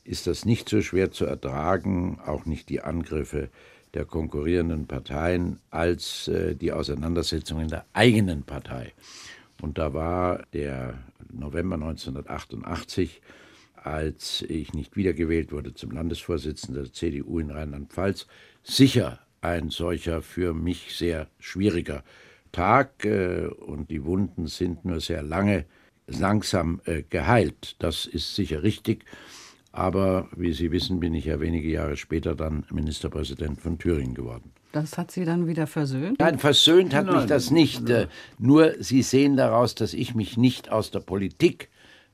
ist 0.04 0.26
das 0.26 0.44
nicht 0.44 0.68
so 0.68 0.82
schwer 0.82 1.10
zu 1.10 1.24
ertragen, 1.24 2.20
auch 2.24 2.44
nicht 2.44 2.68
die 2.68 2.82
Angriffe 2.82 3.48
der 3.94 4.04
konkurrierenden 4.04 4.86
Parteien, 4.86 5.60
als 5.70 6.28
äh, 6.28 6.54
die 6.54 6.72
Auseinandersetzung 6.72 7.60
in 7.60 7.68
der 7.68 7.86
eigenen 7.94 8.42
Partei. 8.42 8.92
Und 9.62 9.78
da 9.78 9.94
war 9.94 10.44
der 10.52 10.98
November 11.32 11.76
1988, 11.76 13.22
als 13.76 14.42
ich 14.42 14.74
nicht 14.74 14.96
wiedergewählt 14.96 15.52
wurde 15.52 15.74
zum 15.74 15.90
Landesvorsitzenden 15.90 16.84
der 16.84 16.92
CDU 16.92 17.38
in 17.38 17.50
Rheinland-Pfalz, 17.50 18.26
sicher 18.62 19.20
ein 19.40 19.70
solcher 19.70 20.22
für 20.22 20.54
mich 20.54 20.96
sehr 20.96 21.28
schwieriger 21.38 22.02
Tag 22.54 23.04
äh, 23.04 23.46
und 23.46 23.90
die 23.90 24.04
Wunden 24.04 24.46
sind 24.46 24.84
nur 24.84 25.00
sehr 25.00 25.22
lange 25.22 25.66
langsam 26.06 26.80
äh, 26.84 27.02
geheilt. 27.02 27.76
Das 27.80 28.06
ist 28.06 28.34
sicher 28.34 28.62
richtig. 28.62 29.04
Aber 29.72 30.28
wie 30.36 30.52
Sie 30.52 30.70
wissen, 30.70 31.00
bin 31.00 31.14
ich 31.14 31.24
ja 31.24 31.40
wenige 31.40 31.68
Jahre 31.68 31.96
später 31.96 32.36
dann 32.36 32.64
Ministerpräsident 32.70 33.60
von 33.60 33.78
Thüringen 33.78 34.14
geworden. 34.14 34.52
Das 34.70 34.96
hat 34.96 35.10
Sie 35.10 35.24
dann 35.24 35.46
wieder 35.48 35.66
versöhnt? 35.66 36.20
Nein, 36.20 36.38
versöhnt 36.38 36.94
hat 36.94 37.06
Nein. 37.06 37.16
mich 37.16 37.26
das 37.26 37.50
nicht. 37.50 37.90
Äh, 37.90 38.06
nur 38.38 38.74
Sie 38.78 39.02
sehen 39.02 39.36
daraus, 39.36 39.74
dass 39.74 39.92
ich 39.92 40.14
mich 40.14 40.36
nicht 40.36 40.70
aus 40.70 40.92
der 40.92 41.00
Politik 41.00 41.70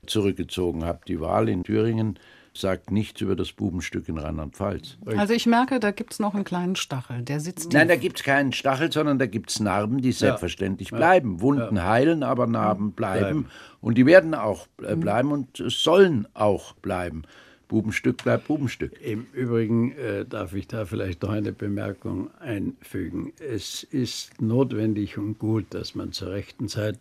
zurückgezogen 0.07 0.83
habe. 0.83 1.01
Die 1.07 1.19
Wahl 1.19 1.49
in 1.49 1.63
Thüringen 1.63 2.17
sagt 2.53 2.91
nichts 2.91 3.21
über 3.21 3.35
das 3.35 3.51
Bubenstück 3.51 4.09
in 4.09 4.17
Rheinland-Pfalz. 4.17 4.97
Also 5.15 5.33
ich 5.33 5.45
merke, 5.45 5.79
da 5.79 5.91
gibt 5.91 6.13
es 6.13 6.19
noch 6.19 6.35
einen 6.35 6.43
kleinen 6.43 6.75
Stachel, 6.75 7.21
der 7.21 7.39
sitzt 7.39 7.71
Nein, 7.71 7.87
da 7.87 7.93
tief. 7.93 8.03
gibt 8.03 8.19
es 8.19 8.23
keinen 8.23 8.51
Stachel, 8.51 8.91
sondern 8.91 9.19
da 9.19 9.25
gibt 9.25 9.51
es 9.51 9.59
Narben, 9.59 10.01
die 10.01 10.11
selbstverständlich 10.11 10.91
bleiben. 10.91 11.41
Wunden 11.41 11.83
heilen, 11.83 12.23
aber 12.23 12.47
Narben 12.47 12.91
bleiben. 12.91 13.19
Bleiben. 13.19 13.45
Und 13.79 13.97
die 13.97 14.05
werden 14.05 14.33
auch 14.35 14.67
äh, 14.83 14.95
bleiben 14.95 15.31
und 15.31 15.63
sollen 15.67 16.27
auch 16.33 16.73
bleiben. 16.73 17.23
Bubenstück 17.71 18.23
bleibt 18.23 18.47
Bubenstück. 18.47 18.99
Im 19.01 19.27
Übrigen 19.31 19.93
äh, 19.93 20.25
darf 20.25 20.53
ich 20.53 20.67
da 20.67 20.83
vielleicht 20.85 21.23
noch 21.23 21.29
eine 21.29 21.53
Bemerkung 21.53 22.29
einfügen. 22.41 23.31
Es 23.39 23.83
ist 23.83 24.41
notwendig 24.41 25.17
und 25.17 25.39
gut, 25.39 25.67
dass 25.69 25.95
man 25.95 26.11
zur 26.11 26.31
rechten 26.31 26.67
Zeit 26.67 26.97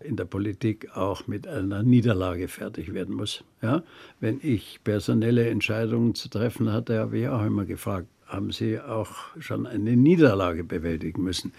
in 0.00 0.16
der 0.16 0.24
Politik 0.24 0.96
auch 0.96 1.26
mit 1.26 1.46
einer 1.46 1.82
Niederlage 1.82 2.48
fertig 2.48 2.94
werden 2.94 3.14
muss. 3.14 3.44
Ja? 3.62 3.82
Wenn 4.20 4.40
ich 4.42 4.80
personelle 4.84 5.48
Entscheidungen 5.48 6.14
zu 6.14 6.28
treffen 6.28 6.72
hatte, 6.72 6.98
habe 6.98 7.18
ich 7.18 7.28
auch 7.28 7.44
immer 7.44 7.64
gefragt, 7.64 8.06
haben 8.26 8.50
Sie 8.50 8.80
auch 8.80 9.10
schon 9.38 9.66
eine 9.66 9.96
Niederlage 9.96 10.64
bewältigen 10.64 11.22
müssen? 11.22 11.52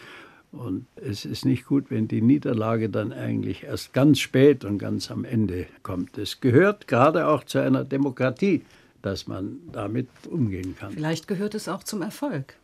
Und 0.52 0.86
es 0.96 1.26
ist 1.26 1.46
nicht 1.46 1.66
gut, 1.66 1.86
wenn 1.90 2.08
die 2.08 2.22
Niederlage 2.22 2.90
dann 2.90 3.12
eigentlich 3.12 3.64
erst 3.64 3.94
ganz 3.94 4.20
spät 4.20 4.64
und 4.66 4.78
ganz 4.78 5.12
am 5.12 5.26
Ende 5.26 5.68
kommt. 5.84 6.18
Es 6.18 6.40
gehört 6.40 6.88
gerade 6.88 7.28
auch 7.28 7.44
zu 7.44 7.60
einer 7.60 7.84
Demokratie, 7.84 8.64
dass 9.02 9.28
man 9.28 9.60
damit 9.72 10.08
umgehen 10.30 10.76
kann. 10.78 10.94
Vielleicht 10.94 11.28
gehört 11.28 11.54
es 11.54 11.68
auch 11.68 11.84
zum 11.84 12.02
Erfolg, 12.02 12.56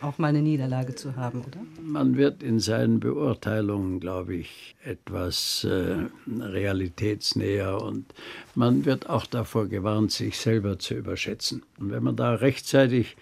auch 0.00 0.18
mal 0.18 0.28
eine 0.28 0.42
Niederlage 0.42 0.94
zu 0.94 1.16
haben, 1.16 1.40
oder? 1.40 1.60
Man 1.80 2.16
wird 2.16 2.42
in 2.42 2.60
seinen 2.60 3.00
Beurteilungen, 3.00 4.00
glaube 4.00 4.34
ich, 4.34 4.76
etwas 4.84 5.64
äh, 5.64 6.06
realitätsnäher 6.26 7.80
und 7.80 8.06
man 8.54 8.84
wird 8.84 9.08
auch 9.08 9.26
davor 9.26 9.66
gewarnt, 9.66 10.12
sich 10.12 10.38
selber 10.38 10.78
zu 10.78 10.94
überschätzen. 10.94 11.62
Und 11.78 11.90
wenn 11.90 12.02
man 12.02 12.16
da 12.16 12.34
rechtzeitig 12.34 13.16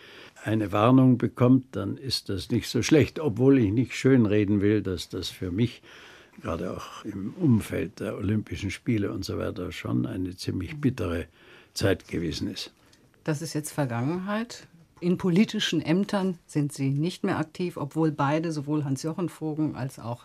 eine 0.44 0.72
Warnung 0.72 1.18
bekommt, 1.18 1.66
dann 1.72 1.96
ist 1.96 2.28
das 2.28 2.50
nicht 2.50 2.68
so 2.68 2.82
schlecht, 2.82 3.20
obwohl 3.20 3.58
ich 3.58 3.70
nicht 3.70 3.94
schönreden 3.94 4.60
will, 4.60 4.82
dass 4.82 5.08
das 5.08 5.28
für 5.28 5.50
mich 5.50 5.82
gerade 6.40 6.72
auch 6.72 7.04
im 7.04 7.34
Umfeld 7.34 8.00
der 8.00 8.16
Olympischen 8.16 8.70
Spiele 8.70 9.12
und 9.12 9.24
so 9.24 9.38
weiter 9.38 9.70
schon 9.70 10.06
eine 10.06 10.36
ziemlich 10.36 10.80
bittere 10.80 11.26
Zeit 11.74 12.08
gewesen 12.08 12.48
ist. 12.48 12.72
Das 13.24 13.42
ist 13.42 13.54
jetzt 13.54 13.72
Vergangenheit. 13.72 14.66
In 15.02 15.18
politischen 15.18 15.82
Ämtern 15.82 16.38
sind 16.46 16.72
Sie 16.72 16.90
nicht 16.90 17.24
mehr 17.24 17.36
aktiv, 17.38 17.76
obwohl 17.76 18.12
beide, 18.12 18.52
sowohl 18.52 18.84
Hans-Jochen 18.84 19.28
Vogel 19.28 19.74
als 19.74 19.98
auch 19.98 20.24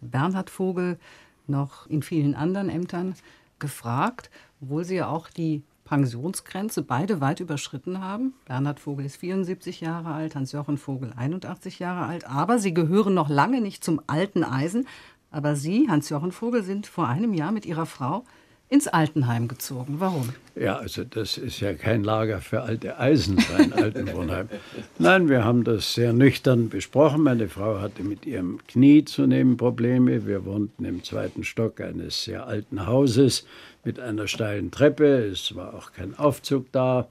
Bernhard 0.00 0.48
Vogel, 0.48 0.98
noch 1.46 1.86
in 1.86 2.00
vielen 2.00 2.34
anderen 2.34 2.70
Ämtern 2.70 3.14
gefragt, 3.58 4.30
obwohl 4.62 4.84
Sie 4.84 4.94
ja 4.94 5.08
auch 5.08 5.28
die 5.28 5.62
Pensionsgrenze 5.84 6.80
beide 6.80 7.20
weit 7.20 7.40
überschritten 7.40 8.00
haben. 8.00 8.32
Bernhard 8.46 8.80
Vogel 8.80 9.04
ist 9.04 9.18
74 9.18 9.82
Jahre 9.82 10.14
alt, 10.14 10.34
Hans-Jochen 10.34 10.78
Vogel 10.78 11.12
81 11.14 11.78
Jahre 11.78 12.06
alt, 12.06 12.26
aber 12.26 12.58
sie 12.58 12.72
gehören 12.72 13.12
noch 13.12 13.28
lange 13.28 13.60
nicht 13.60 13.84
zum 13.84 14.00
alten 14.06 14.44
Eisen. 14.44 14.86
Aber 15.30 15.56
Sie, 15.56 15.90
Hans-Jochen 15.90 16.32
Vogel, 16.32 16.62
sind 16.62 16.86
vor 16.86 17.06
einem 17.06 17.34
Jahr 17.34 17.52
mit 17.52 17.66
Ihrer 17.66 17.84
Frau 17.84 18.24
ins 18.68 18.88
Altenheim 18.88 19.46
gezogen. 19.46 19.96
Warum? 19.98 20.30
Ja, 20.56 20.76
also 20.76 21.04
das 21.04 21.38
ist 21.38 21.60
ja 21.60 21.74
kein 21.74 22.02
Lager 22.02 22.40
für 22.40 22.62
alte 22.62 22.98
Eisen, 22.98 23.38
ein 23.56 23.72
Altenwohnheim. 23.72 24.48
Nein, 24.98 25.28
wir 25.28 25.44
haben 25.44 25.62
das 25.62 25.94
sehr 25.94 26.12
nüchtern 26.12 26.68
besprochen. 26.68 27.22
Meine 27.22 27.48
Frau 27.48 27.80
hatte 27.80 28.02
mit 28.02 28.26
ihrem 28.26 28.58
Knie 28.66 29.04
zunehmend 29.04 29.58
Probleme. 29.58 30.26
Wir 30.26 30.44
wohnten 30.44 30.84
im 30.84 31.04
zweiten 31.04 31.44
Stock 31.44 31.80
eines 31.80 32.24
sehr 32.24 32.46
alten 32.46 32.86
Hauses 32.86 33.46
mit 33.84 34.00
einer 34.00 34.26
steilen 34.26 34.72
Treppe. 34.72 35.04
Es 35.04 35.54
war 35.54 35.74
auch 35.74 35.92
kein 35.92 36.18
Aufzug 36.18 36.72
da. 36.72 37.06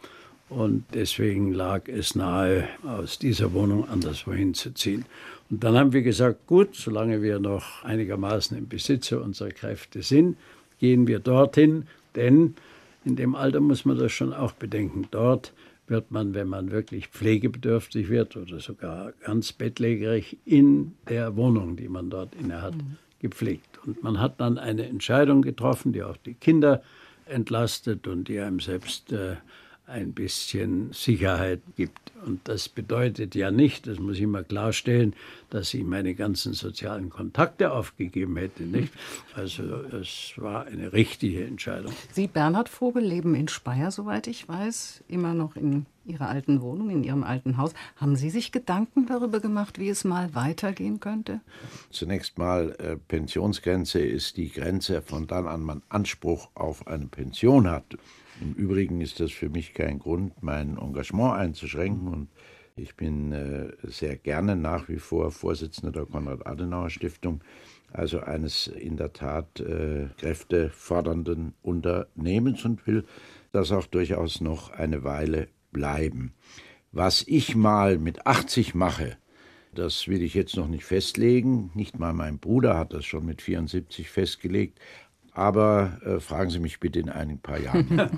Und 0.50 0.84
deswegen 0.94 1.54
lag 1.54 1.88
es 1.88 2.16
nahe, 2.16 2.68
aus 2.84 3.18
dieser 3.18 3.54
Wohnung 3.54 3.90
anderswohin 3.90 4.54
zu 4.54 4.74
ziehen. 4.74 5.06
Und 5.50 5.64
dann 5.64 5.78
haben 5.78 5.94
wir 5.94 6.02
gesagt, 6.02 6.48
gut, 6.48 6.76
solange 6.76 7.22
wir 7.22 7.40
noch 7.40 7.84
einigermaßen 7.84 8.58
im 8.58 8.68
Besitze 8.68 9.20
unserer 9.20 9.50
Kräfte 9.50 10.04
sind, 10.04 10.38
gehen 10.80 11.08
wir 11.08 11.20
dorthin, 11.20 11.88
denn 12.16 12.56
in 13.04 13.16
dem 13.16 13.36
Alter 13.36 13.60
muss 13.60 13.86
man 13.86 13.98
das 13.98 14.12
schon 14.12 14.34
auch 14.34 14.54
bedenken. 14.54 15.08
Dort 15.12 15.54
wird 15.88 16.12
man, 16.12 16.34
wenn 16.34 16.48
man 16.48 16.72
wirklich 16.72 17.08
pflegebedürftig 17.10 18.10
wird 18.10 18.36
oder 18.36 18.60
sogar 18.60 19.14
ganz 19.24 19.52
bettlägerig, 19.54 20.38
in 20.46 20.94
der 21.08 21.36
Wohnung, 21.36 21.76
die 21.76 21.88
man 21.88 22.10
dort 22.10 22.34
innehat, 22.36 22.74
gepflegt. 23.20 23.80
Und 23.86 24.04
man 24.04 24.20
hat 24.20 24.40
dann 24.40 24.58
eine 24.58 24.88
Entscheidung 24.88 25.42
getroffen, 25.42 25.94
die 25.94 26.04
auch 26.04 26.18
die 26.18 26.34
Kinder 26.34 26.82
entlastet 27.26 28.08
und 28.08 28.28
die 28.28 28.40
einem 28.40 28.60
selbst 28.60 29.12
äh, 29.12 29.36
ein 29.88 30.14
bisschen 30.14 30.92
Sicherheit 30.94 31.62
gibt. 31.76 32.12
Und 32.26 32.48
das 32.48 32.70
bedeutet 32.70 33.36
ja 33.36 33.52
nicht, 33.52 33.86
das 33.86 34.00
muss 34.00 34.18
ich 34.18 34.26
mal 34.26 34.44
klarstellen, 34.44 35.14
dass 35.52 35.74
ich 35.74 35.84
meine 35.84 36.16
ganzen 36.16 36.54
sozialen 36.54 37.10
Kontakte 37.10 37.72
aufgegeben 37.72 38.36
hätte. 38.38 38.64
Nicht? 38.64 38.92
Also 39.36 39.64
es 39.64 40.34
war 40.38 40.66
eine 40.66 40.92
richtige 40.92 41.46
Entscheidung. 41.46 41.94
Sie, 42.12 42.28
Bernhard 42.28 42.70
Vogel, 42.70 43.04
leben 43.04 43.36
in 43.36 43.48
Speyer, 43.48 43.92
soweit 43.92 44.28
ich 44.28 44.48
weiß, 44.50 45.04
immer 45.08 45.34
noch 45.34 45.56
in 45.56 45.86
Ihrer 46.06 46.30
alten 46.30 46.62
Wohnung, 46.62 46.90
in 46.90 47.04
Ihrem 47.04 47.24
alten 47.24 47.58
Haus. 47.58 47.74
Haben 47.96 48.16
Sie 48.16 48.30
sich 48.30 48.52
Gedanken 48.52 49.06
darüber 49.06 49.40
gemacht, 49.40 49.80
wie 49.80 49.90
es 49.90 50.04
mal 50.04 50.34
weitergehen 50.34 51.00
könnte? 51.00 51.42
Zunächst 51.92 52.38
mal, 52.38 52.76
äh, 52.80 52.96
Pensionsgrenze 52.96 54.00
ist 54.00 54.38
die 54.38 54.52
Grenze, 54.52 55.02
von 55.02 55.28
dann 55.28 55.48
an 55.48 55.62
man 55.62 55.82
Anspruch 55.90 56.50
auf 56.56 56.88
eine 56.88 57.06
Pension 57.06 57.70
hat. 57.70 57.98
Im 58.42 58.54
Übrigen 58.54 59.02
ist 59.02 59.20
das 59.20 59.32
für 59.32 59.50
mich 59.50 59.74
kein 59.74 60.00
Grund, 60.00 60.44
mein 60.44 60.78
Engagement 60.78 61.36
einzuschränken 61.36 62.08
und 62.08 62.30
ich 62.78 62.96
bin 62.96 63.32
äh, 63.32 63.72
sehr 63.84 64.18
gerne 64.18 64.58
nach 64.58 64.90
wie 64.90 64.98
vor 64.98 65.32
Vorsitzender 65.32 65.94
der 65.94 66.06
Konrad-Adenauer-Stiftung, 66.06 67.42
also 67.94 68.20
eines 68.20 68.68
in 68.68 68.98
der 68.98 69.14
Tat 69.14 69.62
äh, 69.62 70.08
kräftefordernden 70.18 71.54
Unternehmens 71.62 72.66
und 72.66 72.86
will 72.86 73.06
das 73.54 73.72
auch 73.72 73.86
durchaus 73.86 74.42
noch 74.42 74.72
eine 74.72 75.06
Weile 75.06 75.48
bleiben. 75.72 76.34
Was 76.92 77.24
ich 77.26 77.56
mal 77.56 77.98
mit 77.98 78.28
80 78.28 78.76
mache, 78.76 79.18
das 79.74 80.08
will 80.08 80.22
ich 80.22 80.34
jetzt 80.34 80.56
noch 80.56 80.70
nicht 80.70 80.86
festlegen. 80.86 81.70
Nicht 81.74 82.00
mal 82.00 82.14
mein 82.14 82.40
Bruder 82.40 82.78
hat 82.78 82.94
das 82.94 83.06
schon 83.06 83.26
mit 83.26 83.42
74 83.42 84.10
festgelegt. 84.10 84.80
Aber 85.36 86.00
äh, 86.06 86.20
fragen 86.22 86.50
Sie 86.50 86.60
mich 86.60 86.80
bitte 86.80 87.00
in 87.00 87.10
ein 87.10 87.40
paar 87.40 87.60
Jahren. 87.60 87.88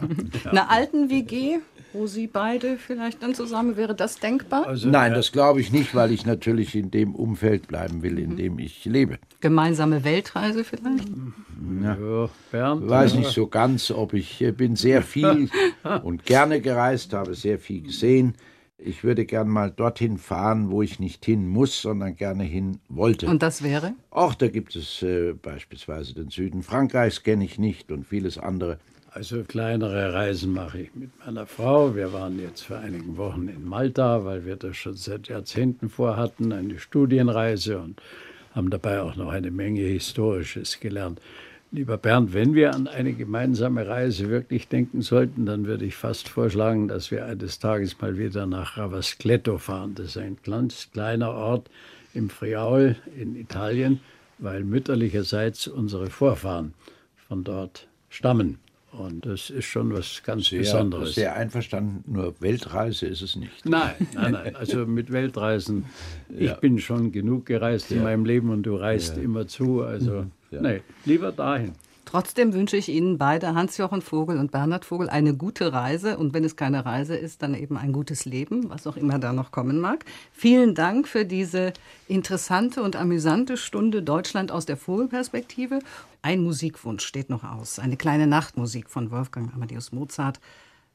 Eine 0.46 0.70
alten 0.70 1.10
WG, 1.10 1.58
wo 1.92 2.06
Sie 2.06 2.28
beide 2.28 2.78
vielleicht 2.78 3.24
dann 3.24 3.34
zusammen, 3.34 3.76
wäre 3.76 3.96
das 3.96 4.20
denkbar? 4.20 4.68
Also, 4.68 4.88
Nein, 4.88 5.16
das 5.16 5.32
glaube 5.32 5.60
ich 5.60 5.72
nicht, 5.72 5.96
weil 5.96 6.12
ich 6.12 6.28
natürlich 6.28 6.76
in 6.76 6.92
dem 6.92 7.16
Umfeld 7.16 7.68
bleiben 7.68 8.04
will, 8.04 8.20
in 8.20 8.38
dem 8.38 8.60
ich 8.60 8.86
lebe. 8.86 9.18
Gemeinsame 9.42 10.04
Weltreise 10.04 10.64
vielleicht? 10.64 11.08
ja, 11.82 11.98
Bernd, 12.52 12.88
Weiß 12.88 13.16
nicht 13.16 13.32
so 13.32 13.48
ganz, 13.48 13.90
ob 13.90 14.14
ich 14.14 14.40
äh, 14.44 14.52
bin 14.52 14.76
sehr 14.76 15.02
viel 15.02 15.50
und 16.04 16.24
gerne 16.24 16.62
gereist, 16.62 17.14
habe 17.14 17.34
sehr 17.34 17.58
viel 17.58 17.82
gesehen. 17.82 18.36
Ich 18.80 19.04
würde 19.04 19.26
gern 19.26 19.48
mal 19.48 19.72
dorthin 19.72 20.20
fahren, 20.20 20.70
wo 20.70 20.84
ich 20.84 21.00
nicht 21.00 21.26
hin 21.26 21.48
muss, 21.48 21.82
sondern 21.82 22.16
gerne 22.16 22.44
hin 22.44 22.80
wollte. 22.90 23.26
Und 23.28 23.42
das 23.42 23.64
wäre? 23.64 23.94
Auch 24.12 24.36
da 24.36 24.48
gibt 24.50 24.76
es 24.76 25.02
äh, 25.02 25.34
beispielsweise 25.34 26.14
den 26.14 26.30
Süden 26.30 26.62
Frankreichs, 26.62 27.24
kenne 27.24 27.44
ich 27.44 27.58
nicht 27.58 27.92
und 27.92 28.06
vieles 28.06 28.38
andere. 28.38 28.78
Also 29.10 29.44
kleinere 29.44 30.14
Reisen 30.14 30.54
mache 30.54 30.82
ich 30.82 30.94
mit 30.94 31.10
meiner 31.26 31.48
Frau. 31.48 31.96
Wir 31.96 32.14
waren 32.14 32.40
jetzt 32.40 32.62
vor 32.62 32.78
einigen 32.78 33.18
Wochen 33.18 33.48
in 33.48 33.66
Malta, 33.66 34.26
weil 34.26 34.46
wir 34.46 34.58
das 34.58 34.78
schon 34.78 34.96
seit 34.96 35.28
Jahrzehnten 35.28 35.90
vorhatten, 35.90 36.52
eine 36.52 36.78
Studienreise 36.78 37.80
und 37.80 38.00
haben 38.54 38.70
dabei 38.70 39.02
auch 39.02 39.16
noch 39.16 39.30
eine 39.30 39.50
Menge 39.50 39.82
Historisches 39.82 40.80
gelernt. 40.80 41.20
Lieber 41.72 41.98
Bernd, 41.98 42.34
wenn 42.34 42.54
wir 42.54 42.74
an 42.74 42.88
eine 42.88 43.12
gemeinsame 43.14 43.88
Reise 43.88 44.30
wirklich 44.30 44.70
denken 44.70 45.02
sollten, 45.02 45.46
dann 45.46 45.66
würde 45.66 45.84
ich 45.86 45.96
fast 45.96 46.30
vorschlagen, 46.30 46.88
dass 46.88 47.12
wir 47.12 47.26
eines 47.26 47.60
Tages 47.60 48.00
mal 48.00 48.18
wieder 48.18 48.46
nach 48.46 48.78
Ravascletto 48.78 49.58
fahren. 49.58 49.94
Das 49.96 50.08
ist 50.08 50.18
ein 50.18 50.38
ganz 50.44 50.90
kleiner 50.94 51.32
Ort 51.32 51.70
im 52.14 52.30
Friaul 52.30 52.96
in 53.18 53.36
Italien, 53.36 54.00
weil 54.38 54.64
mütterlicherseits 54.64 55.68
unsere 55.68 56.10
Vorfahren 56.10 56.74
von 57.28 57.44
dort 57.44 57.88
stammen. 58.10 58.60
Und 58.94 59.26
das 59.26 59.50
ist 59.50 59.66
schon 59.66 59.94
was 59.94 60.24
ganz 60.24 60.46
Sehr, 60.48 60.60
Besonderes. 60.60 61.16
sehr 61.16 61.36
einverstanden, 61.36 62.04
nur 62.12 62.34
Weltreise 62.40 63.06
ist 63.08 63.22
es 63.22 63.36
nicht. 63.36 63.66
Nein, 63.66 63.94
nein, 64.14 64.32
nein. 64.32 64.56
Also 64.56 64.86
mit 64.86 65.12
Weltreisen. 65.12 65.86
Ich 66.30 66.54
bin 66.56 66.80
schon 66.80 67.12
genug 67.12 67.46
gereist 67.46 67.92
in 67.92 68.04
meinem 68.04 68.24
Leben 68.26 68.50
und 68.50 68.64
du 68.64 68.76
reist 68.76 69.18
immer 69.18 69.48
zu. 69.48 69.82
Also, 69.82 70.28
nee, 70.52 70.82
lieber 71.06 71.32
dahin. 71.32 71.74
Trotzdem 72.08 72.54
wünsche 72.54 72.78
ich 72.78 72.88
Ihnen 72.88 73.18
beide, 73.18 73.54
Hans-Jochen 73.54 74.02
Vogel 74.02 74.38
und 74.38 74.50
Bernhard 74.50 74.86
Vogel, 74.86 75.10
eine 75.10 75.36
gute 75.36 75.74
Reise. 75.74 76.18
Und 76.18 76.34
wenn 76.34 76.46
es 76.46 76.56
keine 76.56 76.86
Reise 76.86 77.18
ist, 77.18 77.42
dann 77.42 77.54
eben 77.54 77.76
ein 77.76 77.92
gutes 77.92 78.24
Leben, 78.24 78.70
was 78.70 78.88
auch 78.88 78.96
immer 78.96 79.20
da 79.20 79.34
noch 79.34 79.52
kommen 79.52 79.82
mag. 79.82 80.06
Vielen 80.32 80.74
Dank 80.74 81.10
für 81.10 81.26
diese 81.26 81.74
interessante 82.08 82.82
und 82.82 82.96
amüsante 82.96 83.58
Stunde 83.58 84.04
Deutschland 84.04 84.54
aus 84.54 84.66
der 84.66 84.78
Vogelperspektive. 84.78 85.80
Ein 86.22 86.44
Musikwunsch 86.44 87.06
steht 87.06 87.30
noch 87.30 87.44
aus. 87.44 87.78
Eine 87.78 87.98
kleine 87.98 88.26
Nachtmusik 88.26 88.90
von 88.90 89.12
Wolfgang 89.12 89.54
Amadeus 89.54 89.92
Mozart. 89.92 90.40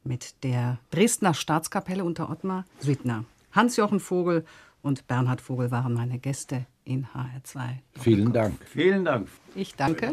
mit 0.04 0.42
der 0.42 0.78
Dresdner 0.90 1.34
Staatskapelle 1.34 2.04
unter 2.04 2.30
Ottmar 2.30 2.64
Suitner. 2.80 3.24
Hans-Jochen 3.52 4.00
Vogel 4.00 4.44
und 4.80 5.06
Bernhard 5.06 5.42
Vogel 5.42 5.70
waren 5.70 5.92
meine 5.92 6.18
Gäste 6.18 6.64
in 6.84 7.06
HR2. 7.06 7.78
Vielen 7.98 8.32
Dank. 8.32 8.54
Vielen 8.66 9.04
Dank. 9.04 9.28
Ich 9.54 9.74
danke. 9.74 10.12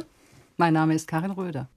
Mein 0.58 0.74
Name 0.74 0.94
ist 0.94 1.08
Karin 1.08 1.32
Röder. 1.32 1.70